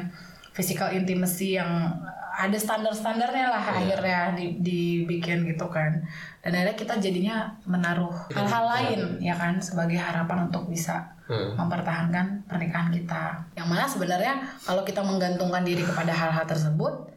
physical 0.61 0.93
intimacy 0.93 1.57
yang 1.57 1.89
ada 2.31 2.53
standar-standarnya 2.55 3.49
lah 3.49 3.59
Iya. 3.59 3.73
akhirnya 3.75 4.19
di- 4.31 4.55
dibikin 4.57 5.43
gitu 5.43 5.65
kan 5.67 5.89
dan 6.39 6.51
akhirnya 6.53 6.73
kita 6.75 6.93
jadinya 6.95 7.49
menaruh 7.65 8.13
hal-hal 8.29 8.63
lain 8.67 8.99
ya 9.19 9.33
kan 9.33 9.57
sebagai 9.57 9.97
harapan 9.97 10.45
untuk 10.45 10.65
bisa 10.67 11.01
Hmm. 11.25 11.55
mempertahankan 11.55 12.43
pernikahan 12.45 12.87
kita 12.89 13.23
yang 13.53 13.65
mana 13.65 13.83
sebenarnya 13.83 14.35
kalau 14.61 14.83
kita 14.83 14.99
menggantungkan 15.01 15.63
diri 15.63 15.81
kepada 15.81 16.11
hal-hal 16.11 16.43
tersebut 16.45 17.07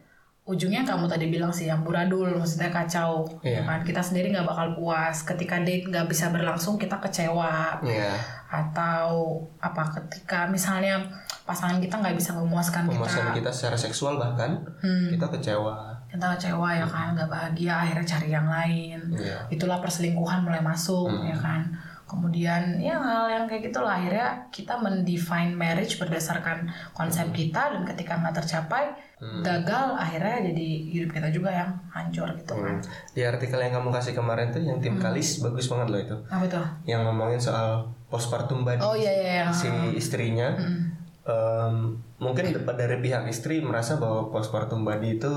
ujungnya 0.45 0.83
kamu 0.83 1.03
tadi 1.05 1.25
bilang 1.27 1.49
sih 1.49 1.65
yang 1.65 1.81
buradul 1.81 2.31
maksudnya 2.31 2.69
kacau 2.69 3.27
Iya. 3.41 3.59
ya 3.59 3.61
kan 3.65 3.79
kita 3.81 3.99
sendiri 3.99 4.29
nggak 4.29 4.45
bakal 4.45 4.67
puas 4.73 5.19
ketika 5.21 5.59
date 5.59 5.85
nggak 5.85 6.05
bisa 6.05 6.29
berlangsung 6.29 6.75
kita 6.75 6.95
kecewa 6.97 7.81
Iya. 7.81 8.13
atau 8.47 9.35
apa 9.57 9.83
ketika 9.91 10.47
misalnya 10.47 11.01
pasangan 11.45 11.77
kita 11.77 11.95
nggak 11.95 12.15
bisa 12.15 12.33
memuaskan 12.33 12.85
Memuaskan 12.85 13.29
kita 13.29 13.37
kita 13.39 13.51
secara 13.51 13.77
seksual 13.77 14.17
bahkan 14.17 14.57
Hmm. 14.79 15.09
kita 15.09 15.29
kecewa. 15.29 15.93
kita 16.05 16.25
kecewa 16.33 16.69
ya 16.71 16.85
kan 16.85 17.11
nggak 17.11 17.27
bahagia 17.27 17.73
akhirnya 17.77 18.05
cari 18.07 18.29
yang 18.29 18.47
lain 18.47 18.99
Iya. 19.11 19.35
itulah 19.49 19.77
perselingkuhan 19.77 20.41
mulai 20.41 20.59
masuk 20.59 21.05
Hmm. 21.07 21.27
ya 21.27 21.35
kan 21.35 21.61
kemudian 22.05 22.61
ya 22.79 22.95
hal 22.95 23.25
yang 23.27 23.43
kayak 23.43 23.67
gitulah 23.67 23.97
akhirnya 23.97 24.29
kita 24.49 24.73
mendefine 24.75 25.51
marriage 25.51 25.97
berdasarkan 25.97 26.63
konsep 26.91 27.25
kita 27.31 27.73
dan 27.73 27.81
ketika 27.83 28.15
nggak 28.15 28.35
tercapai 28.35 28.93
Hmm. 29.15 29.41
gagal 29.41 29.95
akhirnya 29.95 30.45
jadi 30.45 30.67
hidup 30.87 31.09
kita 31.11 31.27
juga 31.29 31.49
yang 31.49 31.71
hancur 31.89 32.29
gitu 32.33 32.53
kan 32.53 32.75
Hmm. 32.75 32.85
Di 33.11 33.21
artikel 33.23 33.57
yang 33.57 33.73
kamu 33.73 33.89
kasih 33.91 34.13
kemarin 34.13 34.49
tuh 34.49 34.61
yang 34.61 34.77
tim 34.77 34.95
Kalis 34.95 35.39
bagus 35.41 35.67
banget 35.67 35.87
loh 35.89 35.99
itu. 36.01 36.15
apa 36.27 36.45
tuh 36.47 36.65
Yang 36.85 37.01
ngomongin 37.03 37.39
soal 37.39 37.67
postpartum 38.05 38.63
body 38.63 38.79
oh 38.79 38.93
iya 38.93 39.11
iya 39.11 39.31
iya. 39.35 39.45
si 39.49 39.67
istrinya. 39.93 40.53
Hmm. 40.53 40.95
Em, 41.25 41.97
mungkin 42.21 42.53
dari 42.53 42.97
pihak 43.01 43.25
istri 43.25 43.57
merasa 43.57 43.97
bahwa 43.97 44.29
postpartum 44.29 44.85
body 44.85 45.17
itu 45.17 45.33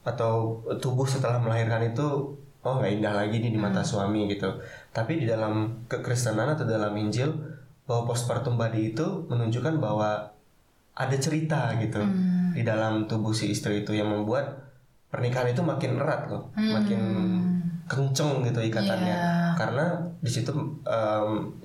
atau 0.00 0.64
tubuh 0.80 1.04
setelah 1.04 1.36
melahirkan 1.36 1.92
itu 1.92 2.32
oh 2.60 2.74
nggak 2.80 2.92
indah 3.00 3.12
lagi 3.12 3.36
nih 3.40 3.52
di 3.52 3.60
mata 3.60 3.84
suami 3.84 4.32
gitu. 4.32 4.48
Tapi 4.92 5.20
di 5.20 5.26
dalam 5.28 5.84
kekristenan 5.86 6.56
atau 6.56 6.64
dalam 6.64 6.96
Injil 6.96 7.28
bahwa 7.84 8.08
postpartum 8.08 8.56
body 8.56 8.96
itu 8.96 9.06
menunjukkan 9.28 9.76
bahwa 9.76 10.24
ada 10.96 11.16
cerita 11.16 11.72
gitu 11.76 12.00
Hmm. 12.00 12.52
di 12.52 12.66
dalam 12.66 13.06
tubuh 13.06 13.30
si 13.32 13.52
istri 13.52 13.84
itu 13.84 13.94
yang 13.94 14.10
membuat 14.10 14.58
pernikahan 15.08 15.50
itu 15.50 15.62
makin 15.62 15.96
erat 15.96 16.26
loh, 16.28 16.50
makin 16.54 17.00
kenceng 17.90 18.46
gitu 18.46 18.62
ikatannya. 18.62 19.16
Iya. 19.18 19.58
Karena 19.58 19.98
di 20.22 20.30
situ 20.30 20.54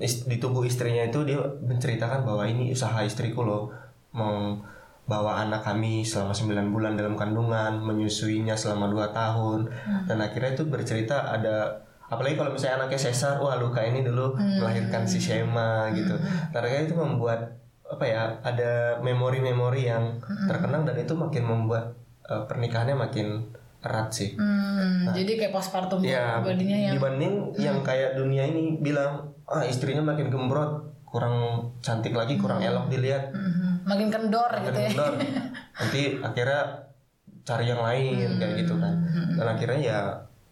is- 0.02 0.26
di 0.26 0.42
tubuh 0.42 0.66
istrinya 0.66 1.06
itu 1.06 1.22
dia 1.22 1.38
menceritakan 1.38 2.26
bahwa 2.26 2.42
ini 2.42 2.74
usaha 2.74 2.98
istriku 3.06 3.46
loh 3.46 3.70
membawa 4.10 5.46
anak 5.46 5.62
kami 5.62 6.02
selama 6.02 6.34
9 6.34 6.74
bulan 6.74 6.98
dalam 6.98 7.14
kandungan, 7.14 7.78
menyusuinya 7.78 8.58
selama 8.58 8.90
2 8.90 9.14
tahun 9.14 9.70
dan 10.10 10.18
akhirnya 10.18 10.58
itu 10.58 10.66
bercerita 10.66 11.30
ada 11.30 11.86
apalagi 12.06 12.34
kalau 12.34 12.54
misalnya 12.54 12.82
anaknya 12.82 12.98
sesar, 13.02 13.38
wah 13.38 13.54
luka 13.54 13.82
ini 13.82 14.02
dulu 14.02 14.34
melahirkan 14.34 15.06
si 15.06 15.18
Shema 15.18 15.90
gitu. 15.94 16.14
Karena 16.50 16.82
itu 16.82 16.94
membuat 16.94 17.54
apa 17.86 18.02
ya 18.02 18.34
ada 18.42 18.98
memori-memori 18.98 19.86
yang 19.86 20.18
terkenang 20.50 20.82
dan 20.82 20.98
itu 20.98 21.14
makin 21.14 21.46
membuat 21.46 21.94
eh, 22.26 22.42
pernikahannya 22.50 22.98
makin 22.98 23.46
erat 23.86 24.10
sih. 24.10 24.34
Hmm, 24.34 25.08
jadi 25.08 25.32
kayak 25.38 25.52
postpartum 25.52 26.02
Ya, 26.02 26.38
bodinya 26.38 26.74
yang 26.76 26.94
dibanding 26.94 27.32
yang 27.56 27.80
kayak 27.80 28.14
dunia 28.14 28.44
ini 28.44 28.76
bilang 28.76 29.30
ah 29.44 29.62
istrinya 29.62 30.02
makin 30.02 30.26
gembrot, 30.26 30.82
kurang 31.04 31.34
cantik 31.78 32.12
lagi, 32.12 32.34
kurang 32.34 32.58
elok 32.58 32.86
dilihat, 32.86 33.30
Mhm. 33.30 33.86
makin 33.86 34.08
kendor 34.08 34.50
makin 34.50 34.66
gitu 34.66 34.78
ya. 34.78 34.88
kendor. 34.90 35.12
Nanti 35.78 36.00
akhirnya 36.18 36.62
cari 37.42 37.64
yang 37.64 37.78
lain 37.78 38.36
kayak 38.36 38.54
gitu 38.58 38.74
kan. 38.74 38.94
Dan 39.32 39.46
akhirnya 39.48 39.78
ya 39.80 39.98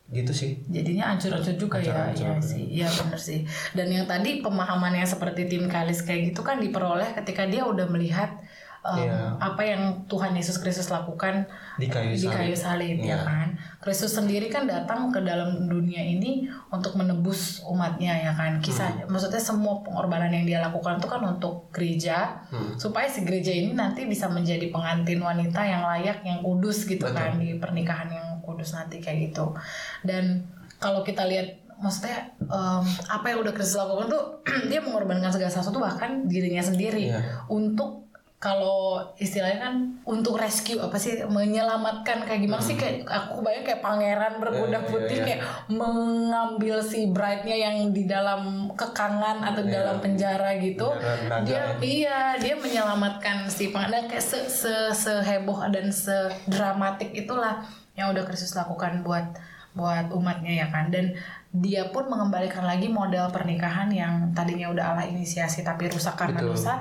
gitu 0.06 0.30
sih. 0.30 0.60
jadinya 0.68 1.10
ancur-ancur 1.10 1.56
juga 1.56 1.80
ya, 1.80 1.90
Ancur-ancur. 2.06 2.28
ya 2.28 2.34
sih, 2.38 2.62
iya 2.70 2.86
bener 2.86 3.18
sih. 3.18 3.40
Dan 3.72 3.88
yang 3.88 4.04
tadi 4.04 4.38
pemahamannya 4.38 5.02
seperti 5.02 5.48
tim 5.48 5.66
Kalis 5.66 6.00
kayak 6.00 6.30
gitu 6.30 6.40
kan 6.40 6.60
diperoleh 6.60 7.16
ketika 7.16 7.42
dia 7.44 7.64
udah 7.64 7.88
melihat 7.88 8.36
um, 8.84 9.00
Iya. 9.00 9.32
apa 9.40 9.62
yang 9.64 9.82
Tuhan 10.04 10.30
Yesus 10.30 10.60
Kristus 10.60 10.86
lakukan 10.86 11.48
Di 11.74 11.88
kayu 11.88 12.12
di 12.12 12.20
salib. 12.20 12.36
kayu 12.36 12.54
salib 12.54 12.96
ya 13.00 13.16
Iya. 13.16 13.18
kan. 13.18 13.48
Kristus 13.80 14.12
sendiri 14.12 14.46
kan 14.46 14.64
datang 14.64 15.08
ke 15.08 15.18
dalam 15.18 15.64
dunia 15.64 15.98
ini 15.98 16.44
untuk 16.68 16.94
menebus 16.94 17.64
umatnya 17.64 18.12
ya 18.12 18.32
kan. 18.32 18.60
Kisah 18.60 19.02
Hmm. 19.02 19.08
maksudnya 19.08 19.40
semua 19.40 19.80
pengorbanan 19.80 20.28
yang 20.28 20.44
dia 20.44 20.60
lakukan 20.60 21.00
itu 21.00 21.08
kan 21.08 21.24
untuk 21.24 21.72
gereja 21.72 22.44
Hmm. 22.46 22.76
supaya 22.76 23.08
si 23.08 23.24
gereja 23.24 23.50
ini 23.50 23.72
nanti 23.72 24.04
bisa 24.04 24.28
menjadi 24.28 24.68
pengantin 24.68 25.18
wanita 25.18 25.60
yang 25.60 25.82
layak, 25.82 26.20
yang 26.20 26.38
kudus 26.38 26.84
gitu 26.84 27.02
Betul. 27.02 27.16
kan 27.16 27.32
di 27.36 27.56
pernikahan 27.56 28.06
yang 28.06 28.28
kudus 28.40 28.72
nanti 28.72 29.00
kayak 29.00 29.32
gitu. 29.32 29.56
Dan 30.02 30.44
kalau 30.76 31.00
kita 31.00 31.24
lihat 31.24 31.48
maksudnya 31.74 32.20
em, 32.38 32.84
apa 33.08 33.26
yang 33.26 33.40
udah 33.40 33.50
Kristus 33.50 33.74
lakukan 33.74 34.06
tuh 34.06 34.22
dia 34.70 34.78
mengorbankan 34.78 35.26
segala 35.26 35.48
sesuatu 35.48 35.80
bahkan 35.80 36.22
dirinya 36.24 36.60
sendiri 36.60 37.08
Iya. 37.10 37.48
untuk 37.48 38.03
kalau 38.44 39.00
istilahnya 39.16 39.56
kan 39.56 39.74
untuk 40.04 40.36
rescue 40.36 40.76
apa 40.76 41.00
sih 41.00 41.24
menyelamatkan 41.24 42.28
kayak 42.28 42.44
gimana 42.44 42.60
sih 42.60 42.76
kayak 42.76 43.08
aku 43.08 43.40
bayang 43.40 43.64
kayak 43.64 43.80
pangeran 43.80 44.36
berkuda 44.36 44.68
Iya, 44.68 44.80
iya, 44.84 44.90
putih 44.92 45.16
iya. 45.16 45.24
kayak 45.24 45.40
mengambil 45.72 46.76
si 46.84 47.08
bride-nya 47.08 47.56
yang 47.56 47.76
di 47.96 48.04
dalam 48.04 48.68
kekangan 48.76 49.40
atau 49.40 49.64
di 49.64 49.72
Iya. 49.72 49.80
dalam 49.80 49.96
penjara 49.96 50.50
gitu 50.60 50.92
naga 50.92 51.40
dia 51.40 51.56
ya. 51.56 51.64
iya 51.80 52.18
dia 52.36 52.54
menyelamatkan 52.54 53.48
si 53.48 53.72
pangeran 53.72 54.12
kayak 54.12 54.20
se, 54.20 54.44
se 54.44 54.92
seheboh 54.92 55.64
dan 55.72 55.88
sedramatik 55.88 57.16
itulah 57.16 57.64
yang 57.96 58.12
udah 58.12 58.28
Kristus 58.28 58.52
lakukan 58.52 59.00
buat 59.00 59.24
buat 59.72 60.12
umatnya 60.12 60.62
ya 60.62 60.66
kan 60.68 60.92
dan 60.92 61.16
dia 61.50 61.88
pun 61.90 62.06
mengembalikan 62.06 62.62
lagi 62.62 62.86
model 62.86 63.30
pernikahan 63.30 63.88
yang 63.88 64.30
tadinya 64.30 64.68
udah 64.68 64.84
Allah 64.92 65.06
inisiasi 65.08 65.64
tapi 65.64 65.88
rusak 65.88 66.12
karena 66.14 66.44
Betul. 66.44 66.54
dosa 66.54 66.74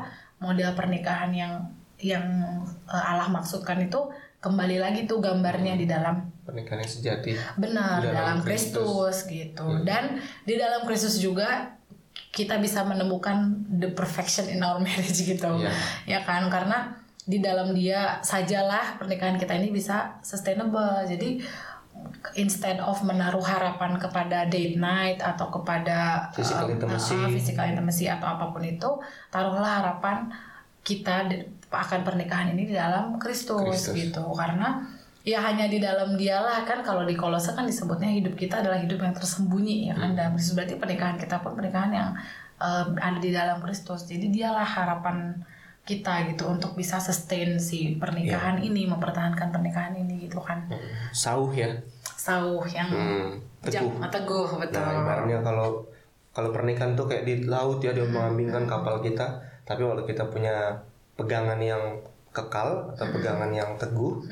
model 0.43 0.75
pernikahan 0.75 1.31
yang 1.31 1.63
yang 2.03 2.27
eh, 2.91 3.03
Allah 3.07 3.31
maksudkan 3.31 3.79
itu 3.79 4.11
kembali 4.43 4.83
lagi 4.83 5.07
tuh 5.07 5.23
gambarnya 5.23 5.79
di 5.79 5.87
dalam 5.87 6.27
pernikahan 6.43 6.83
yang 6.83 6.91
sejati. 6.91 7.31
Benar 7.55 8.03
Di 8.03 8.11
dalam 8.11 8.19
dalam 8.19 8.37
Kristus. 8.43 9.23
Gitu. 9.23 9.67
Dan 9.87 10.19
di 10.43 10.59
dalam 10.59 10.83
Kristus 10.83 11.23
juga 11.23 11.79
kita 12.35 12.59
bisa 12.59 12.83
menemukan 12.83 13.63
the 13.71 13.95
perfection 13.95 14.51
in 14.51 14.59
our 14.59 14.81
marriage 14.85 15.23
gitu. 15.23 15.47
Iya. 15.47 15.71
ya 16.03 16.19
kan? 16.27 16.51
Karena 16.51 16.91
di 17.23 17.39
dalam 17.39 17.71
dia 17.71 18.19
sajalah 18.19 18.99
pernikahan 18.99 19.39
kita 19.39 19.55
ini 19.55 19.71
bisa 19.71 20.19
sustainable. 20.19 21.07
Jadi 21.07 21.39
instead 22.39 22.79
of 22.79 23.03
menaruh 23.03 23.43
harapan 23.43 23.99
kepada 23.99 24.47
date 24.47 24.79
night 24.79 25.19
atau 25.19 25.51
kepada 25.51 26.31
Physical 26.31 26.71
uh, 26.71 26.73
intimacy. 26.73 27.15
uh, 27.19 27.27
physical 27.27 27.65
intimacy 27.67 28.05
atau 28.07 28.27
apa 28.39 28.55
pun 28.55 28.63
itu 28.63 28.89
taruhlah 29.27 29.83
harapan 29.83 30.31
kita 30.83 31.27
akan 31.67 31.99
pernikahan 32.03 32.55
ini 32.55 32.71
di 32.71 32.75
dalam 32.75 33.19
Kristus 33.19 33.91
Kristus. 33.91 33.95
gitu. 33.95 34.23
Karena 34.35 34.83
ya 35.23 35.39
hanya 35.39 35.67
di 35.67 35.79
dalam 35.79 36.15
dialah 36.15 36.63
kan 36.67 36.83
kalau 36.83 37.03
di 37.07 37.15
kolose 37.15 37.55
kan 37.55 37.63
disebutnya 37.67 38.11
hidup 38.11 38.35
kita 38.35 38.59
adalah 38.59 38.79
hidup 38.79 38.99
yang 39.03 39.15
tersembunyi 39.15 39.91
ya 39.91 39.95
kan? 39.95 40.15
Dalam 40.15 40.35
Kristus 40.39 40.55
berarti 40.55 40.75
pernikahan 40.79 41.15
kita 41.19 41.43
pun 41.43 41.55
pernikahan 41.55 41.91
yang 41.91 42.09
eh, 42.59 42.85
ada 42.99 43.19
di 43.19 43.31
dalam 43.31 43.59
Kristus. 43.63 44.07
Jadi 44.07 44.31
dialah 44.31 44.67
harapan 44.67 45.43
kita 45.83 46.31
gitu 46.31 46.47
untuk 46.47 46.79
bisa 46.79 46.95
sustain 47.03 47.59
si 47.59 47.99
pernikahan 47.99 48.63
ini 48.63 48.87
mempertahankan 48.87 49.51
pernikahan 49.51 49.99
ini 49.99 50.27
gitu 50.31 50.39
kan? 50.39 50.71
Sauh 51.11 51.51
ya 51.51 51.75
sauh 52.23 52.63
yang 52.71 52.87
hmm, 52.87 53.35
jam 53.67 53.83
teguh. 53.83 54.07
teguh 54.07 54.49
betul. 54.63 54.79
nah 54.79 54.95
ibaratnya 54.95 55.37
kalau 55.43 55.83
kalau 56.33 56.49
pernikahan 56.49 56.97
tuh 56.97 57.05
kayak 57.05 57.27
di 57.29 57.45
laut 57.45 57.77
ya 57.83 57.93
dia 57.93 58.07
mengambingkan 58.07 58.65
kapal 58.65 59.03
kita. 59.03 59.37
Tapi 59.63 59.85
kalau 59.85 60.03
kita 60.03 60.27
punya 60.33 60.73
pegangan 61.13 61.61
yang 61.61 62.01
kekal 62.33 62.89
atau 62.97 63.05
pegangan 63.13 63.53
yang 63.53 63.77
teguh 63.77 64.25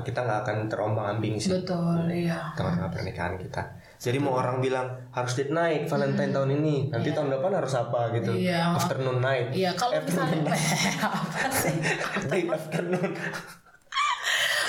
kita 0.00 0.24
nggak 0.24 0.40
akan 0.48 0.56
terombang 0.72 1.06
ambing 1.20 1.36
sih. 1.36 1.52
Betul 1.52 2.08
iya. 2.08 2.48
tengah-tengah 2.56 2.88
pernikahan 2.88 3.36
kita. 3.36 3.60
Jadi 4.00 4.16
mau 4.16 4.40
orang 4.40 4.64
bilang 4.64 4.88
harus 5.12 5.36
date 5.36 5.52
night 5.52 5.84
Valentine 5.84 6.32
tahun 6.32 6.50
ini. 6.56 6.88
Nanti 6.88 7.12
tahun 7.12 7.28
depan 7.28 7.52
harus 7.52 7.76
apa? 7.76 8.08
gitu. 8.16 8.32
Iya. 8.32 8.72
afternoon 8.80 9.20
night. 9.20 9.52
Iya 9.52 9.76
kalau 9.76 10.00
misalnya 10.00 10.56
apa 11.20 11.44
sih? 11.52 11.76
Date 12.32 12.48
afternoon 12.48 13.12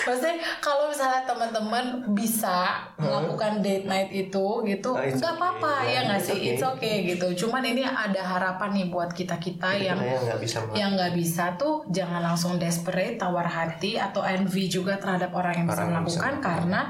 Maksudnya 0.06 0.38
kalau 0.62 0.88
misalnya 0.88 1.26
teman-teman 1.26 1.86
bisa 2.14 2.86
melakukan 2.96 3.60
date 3.66 3.90
night 3.90 4.10
itu 4.14 4.46
gitu, 4.64 4.90
Ah, 4.94 5.10
nggak 5.10 5.18
okay. 5.18 5.42
apa-apa 5.42 5.74
ya 5.90 6.00
nggak 6.06 6.22
sih, 6.22 6.38
okay. 6.38 6.50
it's 6.54 6.64
okay 6.64 6.96
gitu. 7.10 7.28
Cuman 7.46 7.66
ini 7.66 7.82
ada 7.82 8.22
harapan 8.22 8.70
nih 8.78 8.88
buat 8.94 9.12
kita 9.12 9.42
kita 9.42 9.74
yang 9.76 9.98
yang 9.98 10.22
nggak 10.22 10.40
bisa 10.40 10.58
yang 10.78 10.92
nggak 10.94 11.14
bisa 11.18 11.58
tuh 11.58 11.84
jangan 11.90 12.22
langsung 12.22 12.62
desperate, 12.62 13.18
tawar 13.18 13.50
hati 13.50 13.98
atau 13.98 14.22
envy 14.22 14.70
juga 14.70 15.02
terhadap 15.02 15.34
orang 15.34 15.66
yang 15.66 15.68
bisa 15.68 15.82
Orang 15.84 16.06
bisa 16.06 16.22
melakukan 16.22 16.34
karena 16.40 16.82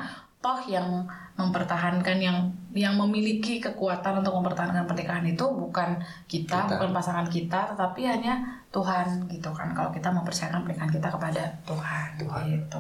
toh 0.43 0.59
yang 0.69 0.87
mempertahankan 1.35 2.17
yang 2.17 2.37
yang 2.75 2.99
memiliki 2.99 3.63
kekuatan 3.63 4.19
untuk 4.19 4.35
mempertahankan 4.35 4.83
pernikahan 4.83 5.23
itu 5.23 5.47
bukan 5.47 5.95
kita, 6.27 6.67
Kita. 6.67 6.75
bukan 6.75 6.91
pasangan 6.91 7.23
kita, 7.25 7.71
tetapi 7.71 8.03
hanya 8.03 8.35
Tuhan 8.67 9.07
gitu 9.31 9.47
kan. 9.49 9.71
Kalau 9.71 9.87
kita 9.87 10.11
mempercayakan 10.11 10.67
pernikahan 10.67 10.91
kita 10.91 11.07
kepada 11.07 11.43
Tuhan, 11.63 12.07
gitu. 12.43 12.79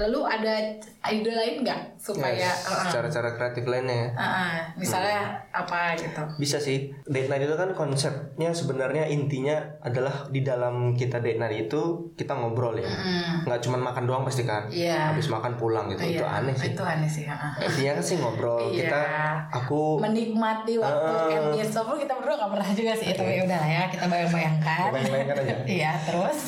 Lalu 0.00 0.20
ada 0.24 0.54
ide 1.06 1.28
lain 1.28 1.54
nggak 1.60 2.00
supaya 2.00 2.48
Yes, 2.48 2.64
uh, 2.64 2.80
uh, 2.80 2.88
cara-cara 2.88 3.36
kreatif 3.36 3.68
lainnya 3.68 3.92
ya. 3.92 4.08
uh, 4.08 4.24
uh, 4.24 4.56
misalnya 4.74 5.20
apa 5.52 5.92
gitu? 5.96 6.22
Bisa 6.40 6.56
sih. 6.56 6.88
Date 7.04 7.28
night 7.28 7.44
itu 7.44 7.52
kan 7.52 7.76
konsepnya 7.76 8.48
sebenarnya 8.50 9.04
intinya 9.04 9.60
adalah 9.84 10.32
di 10.32 10.40
dalam 10.40 10.96
kita 10.96 11.20
date 11.20 11.36
night 11.36 11.68
itu 11.68 12.08
kita 12.16 12.32
ngobrol 12.32 12.72
ya. 12.72 12.88
Hmm, 12.88 13.44
Nggak 13.44 13.60
cuma 13.60 13.76
makan 13.76 14.08
doang 14.08 14.24
pasti 14.24 14.48
kan. 14.48 14.64
Iya. 14.72 15.12
Habis 15.12 15.28
makan 15.28 15.60
pulang 15.60 15.92
gitu. 15.92 16.08
Itu 16.08 16.24
Iya, 16.24 16.40
aneh 16.40 16.56
sih. 16.56 16.72
Itu 16.72 16.80
aneh 16.80 17.04
sih. 17.06 17.28
uh, 17.28 17.52
uh. 17.86 17.88
Intinya 17.88 17.94
kan 17.94 18.04
sih 18.04 18.16
ngobrol. 18.18 18.62
Iya. 18.66 18.82
Kita 18.82 19.00
aku 19.48 19.80
menikmati 19.98 20.74
waktu 20.76 21.06
Ah. 21.06 21.48
MIS 21.48 21.70
walaupun 21.72 22.02
kita 22.02 22.14
berdua 22.16 22.34
gak 22.36 22.50
pernah 22.50 22.68
juga 22.72 22.92
sih 22.92 23.08
tapi 23.12 23.32
udah 23.40 23.56
lah 23.56 23.70
ya 23.70 23.82
kita 23.86 24.04
bayang-bayangkan 24.06 24.88
Bayang-bayangkan 24.90 25.36
aja. 25.38 25.54
iya 25.78 25.92
terus 26.02 26.38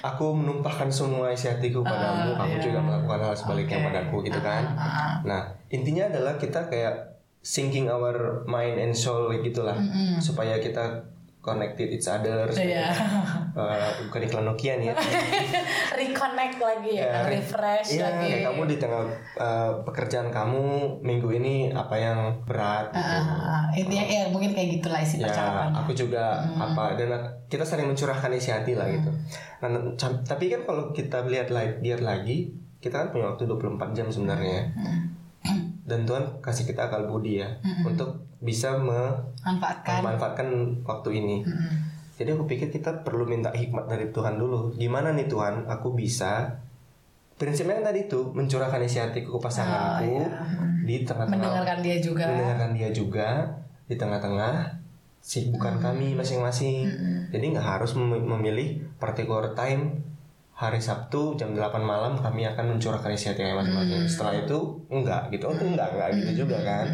aku 0.00 0.26
menumpahkan 0.32 0.88
semua 0.88 1.30
isi 1.30 1.46
hatiku 1.46 1.80
padamu, 1.80 2.34
Ah, 2.34 2.42
kamu 2.42 2.54
iya. 2.56 2.62
juga 2.62 2.78
melakukan 2.80 3.20
hal 3.22 3.34
sebaliknya 3.34 3.78
Oke. 3.78 3.86
padaku 3.88 4.16
gitu 4.24 4.40
kan. 4.40 4.62
Ah, 4.72 4.82
ah, 4.82 5.12
Nah, 5.22 5.40
intinya 5.68 6.08
adalah 6.08 6.34
kita 6.34 6.66
kayak 6.66 6.94
syncing 7.38 7.86
our 7.86 8.42
mind 8.44 8.76
and 8.76 8.94
soul 8.94 9.30
gitulah 9.32 9.74
supaya 10.18 10.58
kita 10.58 10.82
connected 11.42 11.90
each 11.90 12.06
other. 12.06 12.46
supaya- 12.46 12.86
Iya. 12.86 12.88
Eh, 13.52 14.06
bukan 14.06 14.20
iklan 14.22 14.46
Nokia 14.46 14.78
nih 14.78 14.86
ya. 14.88 14.94
reconnect 15.98 16.56
lagi 16.56 16.92
ya, 16.94 17.04
Ya, 17.04 17.20
refresh 17.28 17.88
Iya, 17.92 18.02
lagi 18.08 18.26
kayak 18.30 18.42
kamu 18.46 18.62
di 18.64 18.76
tengah 18.76 19.02
eh, 19.36 19.72
pekerjaan 19.82 20.28
kamu 20.28 20.62
minggu 21.00 21.28
ini 21.32 21.54
apa 21.68 21.94
yang 21.94 22.18
berat 22.42 22.88
Ah, 22.88 22.96
gitu. 22.96 23.12
ah, 23.12 23.52
ah. 23.52 23.64
intinya 23.72 24.04
ya 24.04 24.22
mungkin 24.28 24.50
kayak 24.50 24.68
gitulah 24.72 24.98
isi 24.98 25.18
ya 25.18 25.26
percakapan 25.26 25.68
aku 25.74 25.90
juga 25.92 26.24
apa 26.54 26.94
dan 26.94 27.10
kita 27.46 27.62
saling 27.62 27.86
mencurahkan 27.86 28.30
isi 28.30 28.48
hati 28.48 28.72
lah 28.72 28.86
gitu 28.86 29.10
nah, 29.58 29.68
tapi 30.22 30.48
kan 30.48 30.62
kalau 30.62 30.90
kita 30.90 31.26
lihat 31.26 31.50
lihat 31.52 32.00
lagi 32.00 32.50
kita 32.78 32.96
kan 32.96 33.08
punya 33.10 33.28
waktu 33.28 33.44
24 33.44 33.78
jam 33.92 34.06
sebenarnya 34.06 34.70
dan 35.82 36.02
Tuhan 36.02 36.38
kasih 36.38 36.64
kita 36.64 36.86
akal 36.86 37.04
budi 37.04 37.38
ya 37.38 37.48
untuk 37.82 38.14
bisa 38.38 38.74
me- 38.76 39.18
manfaatkan 39.40 39.98
memanfaatkan 39.98 40.48
waktu 40.82 41.08
ini. 41.16 41.36
Mm-mm. 41.42 41.74
jadi 42.12 42.32
aku 42.32 42.46
pikir 42.46 42.68
kita 42.68 43.02
perlu 43.02 43.24
minta 43.24 43.50
hikmat 43.50 43.86
dari 43.86 44.06
Tuhan 44.08 44.36
dulu. 44.36 44.70
Gimana 44.72 45.10
nih 45.10 45.26
Tuhan? 45.26 45.66
Aku 45.66 45.90
bisa. 45.92 46.54
Prinsipnya 47.34 47.74
kan 47.76 47.90
tadi 47.90 48.06
itu 48.06 48.30
mencurahkan 48.30 48.78
isi 48.80 48.98
hatiku 48.98 49.34
ke 49.34 49.40
pasanganku 49.40 50.06
Oh, 50.06 50.14
iya. 50.14 50.26
di 50.80 51.02
tengah-tengah. 51.02 51.42
Mendengarkan 51.42 51.78
dia 51.80 51.96
juga. 51.98 52.24
Mendengarkan 52.24 52.70
dia 52.72 52.88
juga 52.90 53.28
di 53.84 53.96
tengah-tengah. 53.96 54.54
Sibukan 55.18 55.78
kami 55.78 56.14
masing-masing. 56.14 56.86
Jadi 57.28 57.44
nggak 57.48 57.66
harus 57.68 57.94
mem- 57.94 58.22
memilih 58.22 58.86
particular 58.96 59.50
time 59.52 59.98
hari 60.52 60.78
Sabtu 60.78 61.34
jam 61.34 61.56
8 61.56 61.80
malam 61.82 62.14
kami 62.20 62.46
akan 62.46 62.76
mencurahkan 62.76 63.10
isi 63.10 63.32
hati 63.32 63.42
masing-masing. 63.42 64.04
Setelah 64.06 64.44
itu 64.44 64.58
enggak 64.92 65.32
gitu. 65.32 65.48
Oh, 65.48 65.56
enggak, 65.56 65.90
enggak 65.96 66.08
gitu 66.20 66.46
juga 66.46 66.60
kan. 66.62 66.86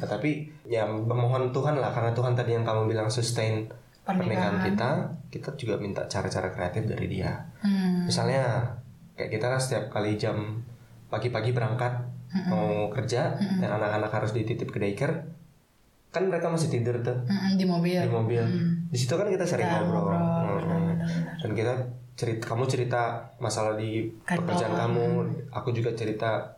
Tetapi 0.00 0.30
ya 0.66 0.88
memohon 0.88 1.52
Tuhan 1.52 1.78
lah 1.78 1.92
karena 1.92 2.10
Tuhan 2.16 2.32
tadi 2.34 2.56
yang 2.56 2.64
kamu 2.64 2.88
bilang 2.90 3.06
sustain 3.12 3.68
pernikahan 4.02 4.58
Pernikahan. 4.58 4.66
kita, 4.66 4.90
kita 5.30 5.48
juga 5.54 5.74
minta 5.78 6.02
cara-cara 6.10 6.50
kreatif 6.50 6.90
dari 6.90 7.06
dia. 7.06 7.30
Hmm. 7.62 8.08
Misalnya 8.08 8.74
kayak 9.14 9.30
kita 9.38 9.46
kan 9.46 9.60
setiap 9.60 9.84
kali 9.92 10.18
jam 10.18 10.64
pagi-pagi 11.12 11.52
berangkat 11.52 11.92
mau 12.48 12.88
kerja 12.88 13.36
dan 13.60 13.70
anak-anak 13.76 14.08
harus 14.08 14.32
dititip 14.32 14.72
ke 14.72 14.80
daycare, 14.80 15.28
kan 16.08 16.32
mereka 16.32 16.48
masih 16.48 16.72
tidur 16.72 16.96
tuh 17.04 17.28
Mm-mm, 17.28 17.60
di 17.60 17.64
mobil 17.68 18.00
di 18.00 18.08
mobil. 18.08 18.40
Di 18.88 18.96
situ 18.96 19.12
kan 19.12 19.28
kita 19.28 19.44
sering 19.44 19.68
ngobrol, 19.68 20.08
ngobrol, 20.08 20.64
benar-benar. 20.64 21.08
dan 21.44 21.50
kita 21.52 21.72
cerita, 22.14 22.42
kamu 22.46 22.64
cerita 22.64 23.02
masalah 23.36 23.74
di 23.74 24.06
Kantor. 24.22 24.36
pekerjaan 24.44 24.74
kamu, 24.78 25.06
aku 25.50 25.68
juga 25.70 25.90
cerita 25.92 26.56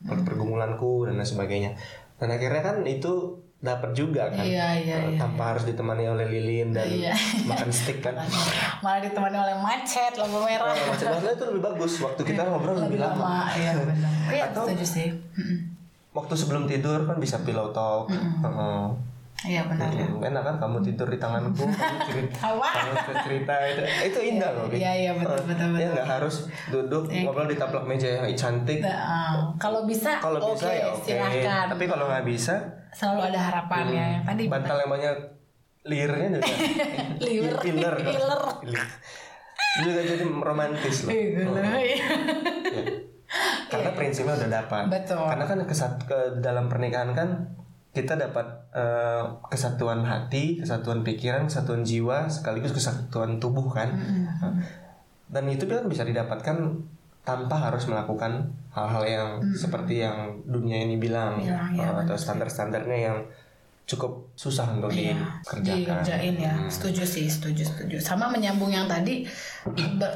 per- 0.00 0.22
pergumulanku 0.22 1.04
dan 1.04 1.14
lain 1.14 1.24
sebagainya. 1.24 1.70
Dan 2.14 2.28
akhirnya 2.28 2.60
kan 2.60 2.76
itu 2.82 3.30
dapat 3.58 3.90
juga 3.90 4.26
kan 4.28 4.38
Iya, 4.38 4.70
iya, 4.78 4.96
Eh, 4.96 5.10
iya, 5.12 5.18
tanpa 5.18 5.50
harus 5.50 5.62
ditemani 5.64 6.06
oleh 6.06 6.26
lilin 6.28 6.70
dan 6.70 6.86
Iya. 6.86 7.10
makan 7.44 7.66
stick 7.68 7.98
kan. 7.98 8.14
Malah 8.84 9.00
ditemani 9.00 9.34
oleh 9.36 9.56
macet 9.56 10.14
lampu 10.14 10.38
merah. 10.40 10.70
Oh, 10.70 10.86
macet 10.88 11.06
banget. 11.08 11.34
Itu 11.34 11.44
lebih 11.50 11.62
bagus. 11.64 11.98
Waktu 11.98 12.22
kita 12.24 12.42
ngobrol 12.44 12.78
lebih 12.80 12.98
lama. 12.98 13.50
iya 13.52 13.74
benar. 13.74 13.96
Iya 14.30 14.44
Atau- 14.48 14.66
setuju 14.66 14.84
sih. 14.84 15.08
Mm-mm. 15.10 15.58
waktu 16.10 16.34
sebelum 16.34 16.66
tidur 16.66 17.02
kan 17.04 17.16
bisa 17.16 17.38
pillow 17.40 17.70
talk. 17.70 18.10
Iya 19.40 19.62
benar 19.62 19.86
ya 19.88 20.02
Hmm, 20.04 20.18
enak 20.24 20.42
kan 20.42 20.56
kamu 20.58 20.78
tidur 20.82 21.06
di 21.06 21.16
tanganku 21.16 21.62
kamu 21.70 21.98
cerita 22.04 22.38
kamu 22.50 22.92
cerita 23.22 23.54
itu 23.62 23.82
itu 24.04 24.18
indah 24.26 24.50
loh. 24.50 24.66
Iya, 24.66 24.90
iya, 24.96 25.10
betul, 25.14 25.36
Eh, 25.36 25.44
betul, 25.46 25.68
ya 25.68 25.74
betul. 25.78 25.92
nggak 25.94 26.08
harus 26.08 26.36
duduk 26.66 27.02
ngobrol 27.06 27.46
di 27.46 27.54
taplak 27.54 27.84
meja 27.84 28.08
yang 28.10 28.26
cantik 28.32 28.80
Nah, 28.80 28.98
ah, 28.98 29.32
kalau 29.56 29.84
bisa 29.84 30.18
kalau 30.18 30.42
oke 30.42 30.56
bisa 30.56 30.68
ya 30.72 30.86
oke 30.88 31.04
silahkan 31.04 31.64
tapi 31.70 31.84
kalau 31.84 32.04
nggak 32.06 32.24
bisa 32.24 32.54
selalu 32.90 33.20
ada 33.26 33.40
harapannya 33.44 34.04
yang 34.12 34.24
tadi 34.24 34.42
bantal 34.46 34.76
yang 34.76 34.90
banyak 34.90 35.16
lirnya 35.84 36.28
juga 36.34 36.52
Liur. 37.20 37.54
Iler. 37.62 37.94
Iler. 38.02 38.42
juga 39.78 40.00
jadi 40.02 40.24
romantis 40.26 40.96
loh 41.04 41.10
Ih, 41.10 41.26
gila. 41.38 41.62
Ya. 41.62 42.02
karena 43.68 43.90
prinsipnya 43.92 44.34
udah 44.34 44.50
dapat 44.52 44.82
Iya. 44.82 44.92
Betul. 44.92 45.24
karena 45.28 45.44
kan 45.46 45.58
kesat 45.62 45.92
ke 46.02 46.18
dalam 46.40 46.66
pernikahan 46.66 47.12
kan 47.12 47.28
kita 47.98 48.14
dapat 48.14 48.46
eh, 48.70 49.24
kesatuan 49.50 50.06
hati 50.06 50.62
kesatuan 50.62 51.02
pikiran 51.02 51.50
kesatuan 51.50 51.82
jiwa 51.82 52.30
sekaligus 52.30 52.70
kesatuan 52.70 53.42
tubuh 53.42 53.66
kan? 53.66 53.90
Dan 55.26 55.44
itu 55.50 55.66
kan 55.66 55.84
bisa 55.90 56.06
didapatkan 56.06 56.56
tanpa 57.26 57.56
harus 57.60 57.84
melakukan 57.90 58.48
hal-hal 58.72 59.04
yang 59.04 59.30
seperti 59.52 60.00
yang 60.00 60.32
dunia 60.48 60.86
ini 60.86 60.96
bilang 60.96 61.36
Bilang, 61.42 61.76
ya, 61.76 61.92
atau 62.06 62.16
standar-standarnya 62.16 62.98
yang 63.12 63.18
cukup 63.88 64.32
susah 64.36 64.68
untuk 64.76 64.92
Iya, 64.92 65.16
dikerjakan. 65.16 66.04
dikerjain 66.04 66.34
ya. 66.36 66.54
Setuju 66.68 67.04
sih, 67.08 67.24
setuju, 67.24 67.64
setuju. 67.64 67.96
Sama 67.96 68.28
menyambung 68.28 68.68
yang 68.68 68.84
tadi 68.84 69.24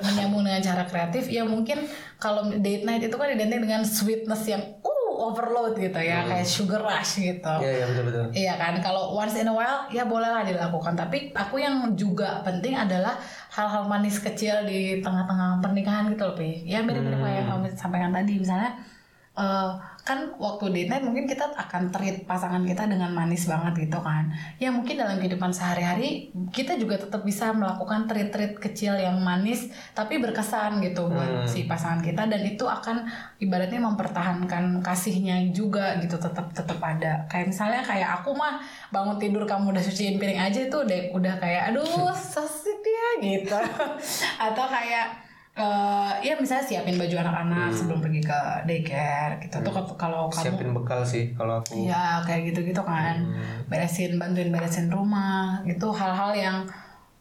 menyambung 0.05 0.45
dengan 0.45 0.61
cara 0.61 0.85
kreatif 0.85 1.33
ya 1.33 1.41
mungkin 1.45 1.85
kalau 2.21 2.53
date 2.53 2.85
night 2.85 3.05
itu 3.05 3.17
kan 3.17 3.29
identik 3.33 3.65
dengan 3.65 3.81
sweetness 3.81 4.45
yang 4.45 4.61
uh 4.61 5.02
overload 5.31 5.79
gitu 5.79 6.01
ya, 6.03 6.27
kayak 6.27 6.43
sugar 6.43 6.83
rush 6.83 7.23
gitu. 7.23 7.55
Iya 7.63 7.71
iya 7.79 7.85
betul 7.87 8.05
betul 8.11 8.25
Iya 8.35 8.55
kan, 8.59 8.75
kalau 8.83 9.15
once 9.15 9.39
in 9.39 9.47
a 9.47 9.55
while 9.55 9.87
ya 9.95 10.03
bolehlah 10.09 10.43
dilakukan. 10.43 10.99
Tapi 10.99 11.31
aku 11.31 11.63
yang 11.63 11.95
juga 11.95 12.43
penting 12.43 12.75
adalah 12.75 13.15
hal-hal 13.55 13.87
manis 13.87 14.19
kecil 14.19 14.67
di 14.67 14.99
tengah-tengah 14.99 15.63
pernikahan 15.63 16.11
gitu 16.11 16.27
loh, 16.27 16.37
Pi. 16.37 16.67
Ya 16.67 16.83
mirip-mirip 16.83 17.23
kayak 17.23 17.37
yang 17.45 17.49
kamu 17.55 17.67
sampaikan 17.79 18.11
tadi, 18.11 18.43
misalnya 18.43 18.75
eh, 19.33 19.73
kan 20.03 20.35
waktu 20.35 20.75
date 20.75 20.91
night 20.91 21.05
mungkin 21.07 21.31
kita 21.31 21.55
akan 21.55 21.95
treat 21.95 22.27
pasangan 22.27 22.67
kita 22.67 22.91
dengan 22.91 23.15
manis 23.15 23.47
banget 23.47 23.87
gitu 23.87 24.03
kan. 24.03 24.27
Ya 24.59 24.75
mungkin 24.75 24.99
dalam 24.99 25.23
kehidupan 25.23 25.55
sehari-hari 25.55 26.35
kita 26.51 26.75
juga 26.75 26.99
tetap 26.99 27.23
bisa 27.23 27.55
melakukan 27.55 28.11
treat-treat 28.11 28.59
kecil 28.59 28.99
yang 28.99 29.23
manis 29.23 29.71
tapi 29.95 30.19
berkesan 30.19 30.83
gitu 30.83 31.07
buat 31.07 31.47
si 31.47 31.71
pasangan 31.71 32.03
kita 32.03 32.27
dan 32.27 32.43
itu 32.43 32.67
akan 32.67 33.07
ibaratnya 33.39 33.79
mempertahankan 33.79 34.83
kasihnya 34.83 35.55
juga 35.55 35.95
gitu 36.03 36.19
tetap 36.19 36.51
tetap 36.51 36.83
ada. 36.83 37.23
Kayak 37.31 37.55
misalnya 37.55 37.83
kayak 37.87 38.09
aku 38.21 38.35
mah 38.35 38.59
bangun 38.91 39.23
tidur 39.23 39.47
kamu 39.47 39.71
udah 39.71 39.83
cuciin 39.87 40.19
piring 40.19 40.51
aja 40.51 40.67
itu 40.67 40.77
udah 40.83 41.15
udah 41.15 41.35
kayak 41.39 41.71
aduh 41.71 42.11
sweet 42.35 42.83
ya 42.83 43.09
gitu. 43.23 43.59
Atau 44.51 44.67
kayak 44.67 45.22
eh 45.53 46.13
ya 46.23 46.33
misalnya 46.35 46.65
siapin 46.65 46.97
baju 46.97 47.13
anak-anak 47.15 47.69
sebelum 47.69 48.01
pergi 48.01 48.21
ke 48.21 48.41
daycare 48.65 49.37
gitu. 49.39 49.61
Tuh 49.61 49.73
kalau 49.95 50.27
kamu 50.27 50.33
siapin 50.33 50.71
bekal 50.73 51.05
sih 51.05 51.29
kalau 51.31 51.61
aku 51.61 51.85
Iya 51.85 52.25
kayak 52.25 52.49
gitu-gitu 52.49 52.81
kan 52.81 53.21
beresin 53.69 54.17
bantuin 54.17 54.49
beresin 54.49 54.89
rumah 54.89 55.61
itu 55.63 55.85
hal-hal 55.89 56.33
yang 56.33 56.57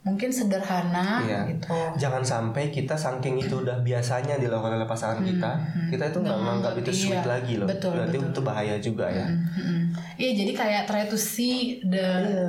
mungkin 0.02 0.32
sederhana 0.32 1.22
Iya. 1.22 1.46
gitu 1.46 1.76
Jangan 1.94 2.24
sampai 2.24 2.72
kita 2.72 2.96
saking 2.96 3.38
itu 3.38 3.62
udah 3.62 3.84
biasanya 3.84 4.40
dilakukan 4.40 4.74
oleh 4.74 4.90
pasangan 4.90 5.22
kita, 5.22 5.52
kita 5.94 6.10
itu 6.10 6.18
nggak 6.18 6.38
menganggap 6.42 6.74
itu 6.74 6.90
sweet 6.90 7.22
iya. 7.22 7.30
lagi 7.30 7.54
loh. 7.54 7.68
Betul, 7.70 7.94
Berarti 7.94 8.18
betul. 8.18 8.32
itu 8.32 8.42
bahaya 8.42 8.76
juga 8.80 9.06
ya. 9.06 9.28
Mm-mm. 9.28 9.94
Iya 10.18 10.32
jadi 10.34 10.52
kayak 10.56 10.82
try 10.86 11.04
to 11.06 11.14
see 11.14 11.84
the 11.84 12.08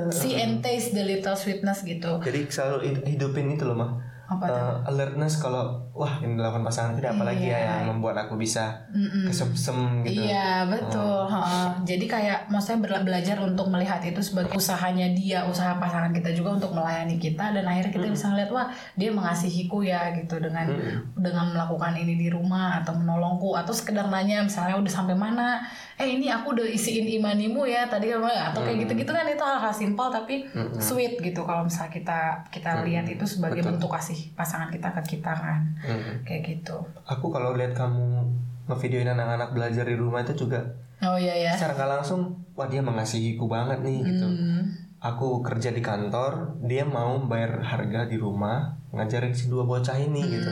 see 0.09 0.33
and 0.33 0.63
taste 0.63 0.95
the 0.95 1.03
little 1.03 1.35
sweetness 1.35 1.83
gitu 1.83 2.17
Jadi 2.23 2.39
selalu 2.47 2.77
hid- 2.87 3.05
hidupin 3.05 3.51
itu 3.51 3.67
loh 3.67 3.75
mah. 3.75 3.91
Apa? 4.35 4.45
Eh, 4.49 4.75
alertness 4.89 5.37
kalau 5.37 5.77
wah 5.93 6.17
ini 6.19 6.33
dilakukan 6.33 6.65
pasangan 6.65 6.97
tidak 6.97 7.13
apalagi 7.13 7.45
ya 7.45 7.79
yang 7.79 7.93
membuat 7.93 8.17
aku 8.17 8.33
bisa 8.35 8.81
kesem-sem 9.29 9.77
gitu. 10.03 10.25
Iya 10.25 10.65
betul. 10.65 11.29
heeh. 11.29 11.67
Jadi 11.85 12.05
kayak 12.05 12.49
maksudnya 12.49 12.79
bela- 12.81 13.05
belajar 13.05 13.37
untuk 13.39 13.69
melihat 13.69 14.01
itu 14.01 14.17
sebagai 14.19 14.53
usahanya 14.53 15.05
dia, 15.13 15.45
usaha 15.45 15.77
pasangan 15.77 16.09
kita 16.09 16.33
juga 16.33 16.57
untuk 16.57 16.73
melayani 16.73 17.17
kita 17.17 17.53
dan 17.53 17.63
akhirnya 17.63 17.93
kita 17.93 18.07
bisa 18.09 18.33
ngeliat 18.33 18.49
wah 18.49 18.67
dia 18.97 19.09
mengasihiku 19.13 19.85
ya 19.85 20.09
gitu 20.17 20.41
dengan 20.41 20.65
dengan 21.13 21.45
melakukan 21.53 21.93
ini 21.93 22.17
di 22.17 22.27
rumah 22.27 22.81
atau 22.81 22.97
menolongku 22.97 23.53
atau 23.53 23.71
sekedar 23.71 24.09
nanya 24.09 24.41
misalnya 24.41 24.75
udah 24.75 24.91
sampai 24.91 25.13
mana, 25.13 25.61
eh 26.03 26.19
ini 26.19 26.27
aku 26.27 26.51
udah 26.51 26.67
isiin 26.67 27.07
imanimu 27.07 27.63
ya 27.63 27.87
tadi 27.87 28.11
kan 28.11 28.19
atau 28.19 28.59
kayak 28.59 28.83
gitu-gitu 28.83 29.07
kan 29.09 29.23
itu 29.23 29.39
hal-hal 29.39 29.71
simpel 29.71 30.11
tapi 30.11 30.43
sweet 30.77 31.15
gitu 31.17 31.41
kalau 31.41 31.63
misalnya 31.63 31.89
kita 31.89 32.19
kita 32.51 32.83
lihat 32.83 33.07
itu 33.07 33.23
sebagai 33.23 33.63
bentuk 33.63 33.87
kasih 33.87 34.35
pasangan 34.35 34.67
kita 34.67 34.91
ke 34.91 35.15
kita 35.15 35.31
kan 35.31 35.61
Mm. 35.79 36.23
kayak 36.23 36.41
gitu. 36.45 36.75
Aku 37.03 37.27
kalau 37.27 37.55
lihat 37.55 37.71
kamu 37.71 38.23
ngevideoin 38.65 39.07
anak-anak 39.09 39.51
belajar 39.51 39.83
di 39.83 39.95
rumah 39.95 40.19
itu 40.19 40.35
juga 40.37 40.63
Oh 40.99 41.15
iya 41.15 41.35
ya. 41.37 41.51
secara 41.51 41.75
nggak 41.75 41.89
langsung 41.93 42.21
wah 42.53 42.63
dia 42.65 42.79
mengasihiku 42.79 43.47
banget 43.47 43.79
nih 43.79 43.99
gitu. 44.01 44.23
Hmm. 44.23 44.63
Aku 45.03 45.43
kerja 45.43 45.75
di 45.75 45.83
kantor, 45.83 46.63
dia 46.63 46.87
mau 46.87 47.19
bayar 47.27 47.59
harga 47.59 48.07
di 48.07 48.15
rumah 48.15 48.79
ngajarin 48.95 49.35
si 49.35 49.51
dua 49.51 49.67
bocah 49.67 49.99
ini 49.99 50.23
gitu. 50.23 50.47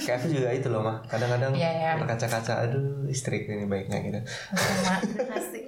Kayak 0.00 0.24
aku 0.24 0.26
juga 0.32 0.48
itu 0.48 0.72
loh 0.72 0.80
mah. 0.80 1.04
Kadang-kadang 1.04 1.52
Hmm. 1.52 1.60
Iya, 1.60 1.70
iya. 1.76 1.90
berkaca-kaca, 2.00 2.64
aduh 2.64 3.04
istriku 3.12 3.52
ini 3.52 3.68
baiknya 3.68 4.00
gitu. 4.00 4.20
sama 4.56 4.96
kasih 5.36 5.64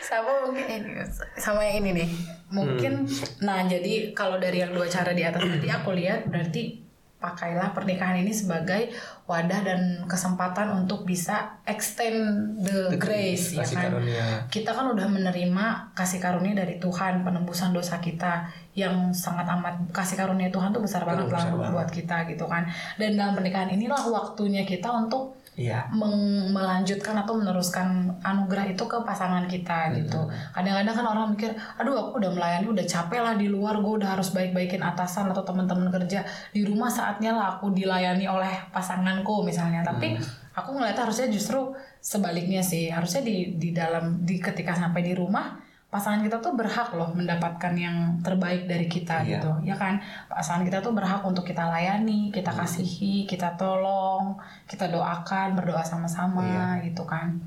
sama 0.00 0.32
mungkin 0.46 0.66
ini 0.68 1.02
sama 1.36 1.60
yang 1.64 1.84
ini 1.84 1.90
nih 2.04 2.08
mungkin 2.54 3.04
nah 3.42 3.66
jadi 3.66 4.14
kalau 4.14 4.38
dari 4.38 4.62
yang 4.62 4.72
dua 4.72 4.86
cara 4.86 5.10
di 5.12 5.26
atas 5.26 5.42
tadi 5.42 5.68
aku 5.68 5.90
lihat 5.96 6.30
berarti 6.30 6.83
pakailah 7.24 7.72
pernikahan 7.72 8.20
ini 8.20 8.28
sebagai 8.28 8.92
wadah 9.24 9.64
dan 9.64 9.80
kesempatan 10.04 10.84
untuk 10.84 11.08
bisa 11.08 11.56
extend 11.64 12.60
the 12.60 12.92
grace 13.00 13.56
ya 13.56 13.64
Kasih 13.64 13.76
kan 13.80 13.84
karunia. 13.96 14.24
kita 14.52 14.70
kan 14.76 14.92
udah 14.92 15.08
menerima 15.08 15.96
kasih 15.96 16.20
karunia 16.20 16.52
dari 16.52 16.76
Tuhan 16.76 17.24
penembusan 17.24 17.72
dosa 17.72 17.96
kita 18.04 18.44
yang 18.76 19.08
sangat 19.16 19.48
amat 19.48 19.88
kasih 19.96 20.20
karunia 20.20 20.52
Tuhan 20.52 20.76
tuh 20.76 20.84
besar 20.84 21.08
banget 21.08 21.32
lah 21.32 21.40
besar 21.40 21.56
banget. 21.56 21.72
buat 21.72 21.88
kita 21.88 22.16
gitu 22.28 22.44
kan 22.44 22.68
dan 23.00 23.16
dalam 23.16 23.32
pernikahan 23.32 23.72
inilah 23.72 24.04
waktunya 24.12 24.68
kita 24.68 24.92
untuk 24.92 25.40
Iya. 25.54 25.86
meng- 25.94 26.50
melanjutkan 26.50 27.14
atau 27.14 27.38
meneruskan 27.38 28.10
anugerah 28.26 28.66
itu 28.74 28.82
ke 28.90 28.98
pasangan 29.06 29.46
kita 29.46 29.94
gitu. 29.94 30.26
Kadang-kadang 30.50 30.94
kan 30.98 31.06
orang 31.06 31.26
mikir, 31.30 31.54
aduh 31.78 31.94
aku 31.94 32.18
udah 32.18 32.30
melayani 32.34 32.66
udah 32.74 32.82
capek 32.82 33.22
lah 33.22 33.34
di 33.38 33.46
luar, 33.46 33.78
gue 33.78 34.02
udah 34.02 34.18
harus 34.18 34.34
baik-baikin 34.34 34.82
atasan 34.82 35.30
atau 35.30 35.46
teman-teman 35.46 35.94
kerja. 35.94 36.26
Di 36.50 36.66
rumah 36.66 36.90
saatnya 36.90 37.38
lah 37.38 37.46
aku 37.58 37.70
dilayani 37.70 38.26
oleh 38.26 38.50
pasanganku 38.74 39.46
misalnya. 39.46 39.86
Tapi 39.86 40.18
aku 40.58 40.74
ngeliat 40.74 40.98
harusnya 40.98 41.30
justru 41.30 41.70
sebaliknya 42.02 42.58
sih. 42.58 42.90
Harusnya 42.90 43.22
di 43.22 43.54
di 43.54 43.70
dalam 43.70 44.26
di 44.26 44.42
ketika 44.42 44.74
sampai 44.74 45.06
di 45.06 45.14
rumah 45.14 45.63
pasangan 45.94 46.18
kita 46.20 46.42
tuh 46.42 46.52
berhak 46.52 46.90
loh 46.90 47.06
mendapatkan 47.08 47.70
yang 47.72 47.94
terbaik 48.18 48.66
dari 48.66 48.86
kita 48.86 49.22
Iya. 49.22 49.38
gitu 49.38 49.50
ya 49.62 49.74
kan 49.74 49.94
pasangan 50.26 50.66
kita 50.66 50.82
tuh 50.82 50.90
berhak 50.90 51.22
untuk 51.22 51.46
kita 51.46 51.62
layani 51.64 52.28
kita 52.28 52.50
kasihi 52.50 53.22
kita 53.24 53.54
tolong 53.54 54.34
kita 54.66 54.90
doakan 54.90 55.54
berdoa 55.54 55.86
sama-sama 55.86 56.42
gitu 56.82 57.06
kan 57.06 57.38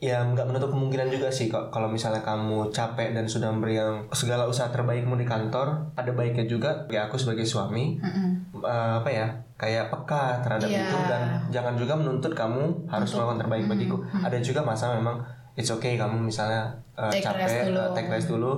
Ya 0.00 0.16
nggak 0.24 0.48
menutup 0.48 0.72
kemungkinan 0.72 1.12
juga 1.12 1.28
sih 1.28 1.52
kok 1.52 1.68
kalau 1.68 1.84
misalnya 1.84 2.24
kamu 2.24 2.72
capek 2.72 3.12
dan 3.12 3.28
sudah 3.28 3.52
memberi 3.52 3.76
yang 3.76 4.08
segala 4.10 4.48
usaha 4.48 4.72
terbaikmu 4.72 5.12
di 5.12 5.28
kantor, 5.28 5.92
ada 5.92 6.08
baiknya 6.10 6.48
juga 6.48 6.72
ya 6.88 7.04
aku 7.04 7.20
sebagai 7.20 7.44
suami 7.44 8.00
Mm-mm. 8.00 8.64
eh, 8.64 8.92
apa 8.96 9.10
ya 9.12 9.28
kayak 9.60 9.92
peka 9.92 10.40
terhadap 10.40 10.72
Iya. 10.72 10.88
itu 10.88 10.96
dan 11.04 11.22
jangan 11.52 11.76
juga 11.76 12.00
menuntut 12.00 12.32
kamu 12.32 12.88
harus 12.88 13.12
melakukan 13.12 13.44
terbaik 13.44 13.64
bagiku. 13.68 14.00
Ada 14.24 14.40
juga 14.40 14.64
masa 14.64 14.96
memang 14.96 15.20
it's 15.60 15.70
okay 15.70 15.94
kamu 15.94 16.16
misalnya 16.24 16.72
eh, 16.96 17.12
Take 17.12 17.22
capek 17.22 17.44
rest 17.44 17.56
dulu. 17.68 17.78
eh, 17.78 17.88
take 17.92 18.08
rest 18.08 18.26
dulu 18.26 18.52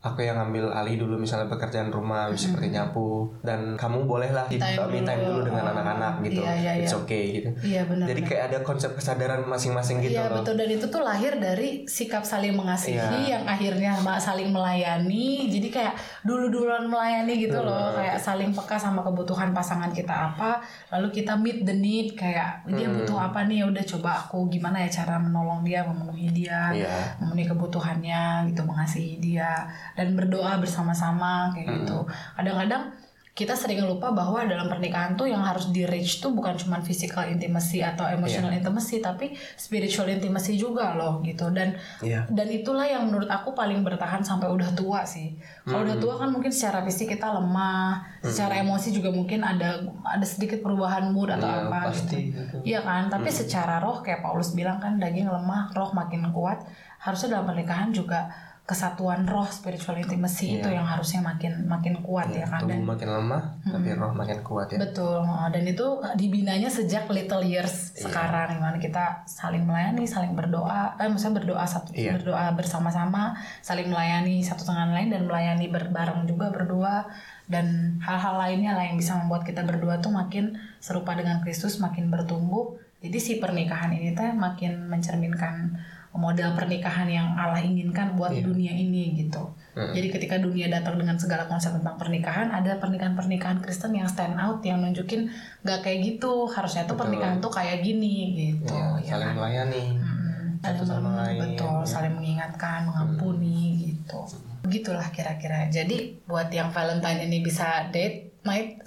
aku 0.00 0.20
yang 0.22 0.32
ngambil 0.34 0.72
alih 0.72 0.96
dulu 0.96 1.14
misalnya 1.14 1.44
pekerjaan 1.46 1.88
rumah 1.88 2.32
seperti 2.32 2.72
nyapu 2.72 3.28
dan 3.40 3.76
kamu 3.76 4.04
bolehlah 4.04 4.48
Me 4.48 4.56
time 4.56 4.80
me 4.88 5.00
time 5.02 5.20
dulu. 5.20 5.32
dulu 5.36 5.40
dengan 5.46 5.62
Oh, 5.62 5.72
anak-anak 5.72 6.14
gitu 6.22 6.40
iya, 6.40 6.52
iya, 6.56 6.72
it's 6.78 6.88
iya. 6.90 6.98
okay 6.98 7.22
gitu 7.34 7.48
Iya 7.60 7.82
benar. 7.84 8.06
jadi 8.08 8.20
kayak 8.22 8.42
ada 8.46 8.58
konsep 8.62 8.90
kesadaran 8.90 9.44
masing-masing 9.44 10.00
gitu 10.00 10.16
Iya 10.16 10.26
loh 10.26 10.40
betul 10.40 10.56
dan 10.56 10.68
itu 10.68 10.86
tuh 10.86 11.02
lahir 11.02 11.36
dari 11.36 11.84
sikap 11.84 12.22
saling 12.22 12.52
mengasihi 12.52 12.96
Iya. 12.96 13.28
yang 13.30 13.44
akhirnya 13.44 13.92
saling 14.18 14.48
melayani. 14.48 15.46
Jadi 15.50 15.68
kayak 15.68 15.92
dulu-duluan 16.22 16.84
melayani 16.84 17.36
gitu 17.38 17.58
loh, 17.58 17.92
kayak 17.92 18.16
saling 18.16 18.50
peka 18.50 18.76
sama 18.76 19.00
kebutuhan 19.00 19.50
pasangan 19.50 19.90
kita 19.90 20.12
apa, 20.28 20.60
lalu 20.90 21.12
kita 21.12 21.34
meet 21.34 21.62
the 21.62 21.72
need 21.72 22.12
kayak 22.14 22.64
dia 22.66 22.88
butuh 22.88 23.20
apa 23.22 23.44
nih 23.44 23.60
ya 23.60 23.66
udah 23.66 23.84
coba 23.86 24.10
aku 24.18 24.48
gimana 24.48 24.80
ya 24.80 24.88
cara 24.90 25.16
menolong 25.16 25.60
dia, 25.60 25.82
memenuhi 25.82 26.28
dia, 26.30 26.72
Iya. 26.72 27.20
memenuhi 27.20 27.44
kebutuhannya 27.46 28.22
gitu, 28.48 28.62
mengasihi 28.62 29.18
dia 29.18 29.68
dan 30.00 30.16
berdoa 30.16 30.56
bersama-sama 30.56 31.52
kayak 31.52 31.84
gitu. 31.84 32.08
Kadang-kadang 32.32 32.96
kita 33.30 33.56
sering 33.56 33.80
lupa 33.80 34.12
bahwa 34.12 34.42
dalam 34.44 34.68
pernikahan 34.68 35.16
tuh 35.16 35.24
yang 35.24 35.40
harus 35.40 35.70
di 35.70 35.86
reach 35.86 36.20
tuh 36.20 36.34
bukan 36.34 36.60
cuma 36.60 36.76
physical 36.82 37.24
intimacy 37.24 37.80
atau 37.80 38.04
emotional 38.04 38.52
intimacy 38.52 39.00
tapi 39.00 39.32
spiritual 39.56 40.10
intimacy 40.10 40.56
juga 40.56 40.92
loh 40.92 41.22
gitu. 41.24 41.48
Dan 41.48 41.72
Iya. 42.04 42.26
dan 42.28 42.46
itulah 42.50 42.84
yang 42.84 43.08
menurut 43.08 43.30
aku 43.30 43.54
paling 43.54 43.80
bertahan 43.80 44.20
sampai 44.20 44.50
udah 44.50 44.74
tua 44.74 45.06
sih. 45.06 45.40
Kalau 45.64 45.86
udah 45.86 45.96
tua 45.96 46.20
kan 46.20 46.28
mungkin 46.28 46.52
secara 46.52 46.84
fisik 46.84 47.16
kita 47.16 47.32
lemah 47.32 48.02
secara 48.20 48.60
emosi 48.60 48.92
juga 48.92 49.08
mungkin 49.08 49.40
ada 49.40 49.78
ada 50.04 50.26
sedikit 50.26 50.60
perubahan 50.60 51.08
mood 51.08 51.32
atau 51.32 51.48
Iya, 51.48 51.60
apa 51.64 51.78
pasti 51.88 52.34
gitu. 52.34 52.40
gitu. 52.44 52.56
iya 52.66 52.80
kan? 52.82 53.08
Tapi 53.08 53.30
secara 53.30 53.80
roh 53.80 54.04
kayak 54.04 54.20
Paulus 54.20 54.52
bilang 54.52 54.76
kan 54.76 55.00
daging 55.00 55.30
lemah 55.30 55.72
roh 55.72 55.94
makin 55.96 56.28
kuat 56.34 56.60
harusnya 57.00 57.40
dalam 57.40 57.48
pernikahan 57.48 57.88
juga 57.88 58.28
kesatuan 58.70 59.26
roh 59.26 59.50
spiritual 59.50 59.98
intimacy 59.98 60.62
itu 60.62 60.70
yang 60.70 60.86
harusnya 60.86 61.18
makin 61.18 61.66
makin 61.66 61.98
kuat 62.06 62.30
ya 62.30 62.46
kan 62.46 62.62
dan 62.62 62.78
tubuh 62.78 62.94
makin 62.94 63.08
lemah 63.10 63.42
tapi 63.66 63.88
roh 63.98 64.14
makin 64.14 64.38
kuat 64.46 64.70
ya 64.70 64.78
Betul, 64.78 65.26
dan 65.26 65.64
itu 65.66 65.86
dibinanya 66.14 66.70
sejak 66.70 67.10
little 67.10 67.42
years 67.42 67.90
Iya. 67.90 68.06
sekarang, 68.06 68.48
di 68.54 68.60
mana 68.62 68.76
kita 68.78 69.26
saling 69.26 69.66
melayani, 69.66 70.06
saling 70.06 70.38
berdoa, 70.38 70.94
eh 70.96 71.10
maksudnya 71.10 71.42
berdoa 71.42 71.64
satu 71.66 71.90
Iya. 71.90 72.14
berdoa 72.14 72.54
bersama-sama, 72.54 73.34
saling 73.58 73.90
melayani 73.90 74.38
satu 74.40 74.62
dengan 74.62 74.94
lain 74.94 75.10
dan 75.10 75.26
melayani 75.26 75.66
berbareng 75.66 76.30
juga 76.30 76.54
berdua 76.54 77.10
dan 77.50 77.98
hal-hal 77.98 78.38
lainnya 78.38 78.78
lah 78.78 78.86
yang 78.86 78.94
bisa 78.94 79.18
membuat 79.18 79.42
kita 79.42 79.66
berdua 79.66 79.98
tuh 79.98 80.14
makin 80.14 80.54
serupa 80.78 81.18
dengan 81.18 81.42
Kristus, 81.42 81.82
makin 81.82 82.06
bertumbuh. 82.06 82.78
Jadi 83.02 83.18
si 83.18 83.32
pernikahan 83.42 83.90
ini 83.90 84.14
teh 84.14 84.30
makin 84.30 84.86
mencerminkan 84.86 85.74
model 86.10 86.58
pernikahan 86.58 87.06
yang 87.06 87.38
Allah 87.38 87.62
inginkan 87.62 88.18
buat 88.18 88.34
Iya. 88.34 88.42
dunia 88.42 88.72
ini 88.74 89.14
gitu. 89.14 89.46
Jadi 89.70 90.10
ketika 90.10 90.36
dunia 90.36 90.66
datang 90.66 90.98
dengan 90.98 91.14
segala 91.14 91.46
konsep 91.46 91.70
tentang 91.70 91.94
pernikahan, 91.94 92.50
ada 92.50 92.76
pernikahan-pernikahan 92.82 93.62
Kristen 93.62 93.94
yang 93.94 94.10
stand 94.10 94.34
out, 94.36 94.58
yang 94.66 94.82
nunjukin 94.82 95.30
nggak 95.62 95.80
kayak 95.80 95.98
gitu. 96.04 96.50
Harusnya 96.50 96.84
tuh 96.84 96.98
pernikahan 96.98 97.38
tuh 97.38 97.48
kayak 97.48 97.80
gini 97.80 98.34
gitu. 98.34 98.74
Iya, 98.74 98.98
ya 99.00 99.10
saling 99.14 99.28
kan? 99.30 99.36
melayani 99.38 99.84
Mm, 99.96 100.58
satu 100.60 100.82
saling 100.84 101.06
sama 101.06 101.10
lain, 101.24 101.40
betul, 101.40 101.76
ya. 101.80 101.86
saling 101.86 102.14
mengingatkan, 102.18 102.78
mengampuni 102.84 103.60
gitu. 103.88 104.20
Begitulah 104.66 105.08
kira-kira. 105.08 105.70
Jadi 105.70 106.18
buat 106.26 106.50
yang 106.50 106.68
Valentine 106.74 107.24
ini 107.24 107.40
bisa 107.40 107.88
date, 107.88 108.42
night 108.42 108.82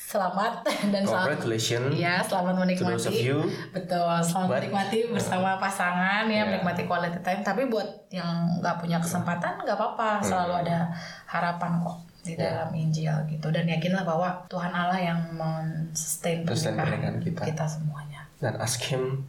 selamat 0.00 0.62
dan 0.92 1.02
selamat 1.02 1.26
congratulations 1.34 1.90
Iya, 1.92 2.14
selamat 2.22 2.54
those 2.54 2.56
of 2.56 2.62
menikmati. 2.62 3.18
you 3.20 3.38
Betul, 3.70 4.06
selamat 4.22 4.46
But- 4.46 4.58
menikmati 4.62 4.98
bersama 5.08 5.50
pasangan 5.56 6.24
ya, 6.24 6.32
Yeah. 6.32 6.44
menikmati 6.48 6.82
quality 6.84 7.18
time. 7.18 7.42
Tapi 7.42 7.66
buat 7.66 7.84
yang 8.08 8.30
nggak 8.56 8.78
punya 8.78 8.96
kesempatan, 8.96 9.58
nggak 9.58 9.74
apa-apa, 9.74 10.22
selalu 10.22 10.62
ada 10.62 10.88
harapan 11.24 11.76
kok 11.78 11.98
di 12.20 12.32
Hmm. 12.32 12.40
Yeah. 12.40 12.52
dalam 12.54 12.70
Injil 12.72 13.14
gitu. 13.28 13.46
Dan 13.48 13.64
yakinlah 13.66 14.02
bahwa 14.02 14.28
Tuhan 14.46 14.70
Allah 14.70 14.96
yang 14.98 15.20
men-sustain 15.30 16.46
Sustain 16.46 16.74
pernikahan 16.74 17.18
pernikahan 17.18 17.48
kita. 17.48 17.64
semuanya. 17.66 18.20
dan 18.38 18.54
ask 18.56 18.78
him 18.80 19.26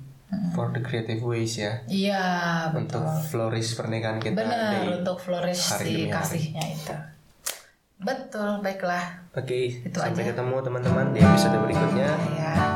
for 0.54 0.70
the 0.70 0.78
creative 0.80 1.18
ways 1.20 1.58
ya 1.58 1.82
Iya, 1.84 2.22
untuk 2.72 3.02
betul. 3.02 3.26
flourish 3.26 3.74
pernikahan 3.74 4.22
kita 4.22 4.38
Benar, 4.38 4.86
untuk 4.96 5.18
flourish 5.18 5.58
hari 5.68 6.06
si 6.06 6.14
kasihnya 6.14 6.62
itu. 6.62 6.94
Betul, 8.00 8.64
baiklah. 8.64 9.28
Oke, 9.36 9.84
Itu 9.84 10.00
sampai 10.00 10.24
aja. 10.24 10.32
ketemu 10.32 10.56
teman-teman 10.64 11.12
di 11.12 11.20
episode 11.20 11.60
berikutnya. 11.60 12.10
Ya. 12.34 12.69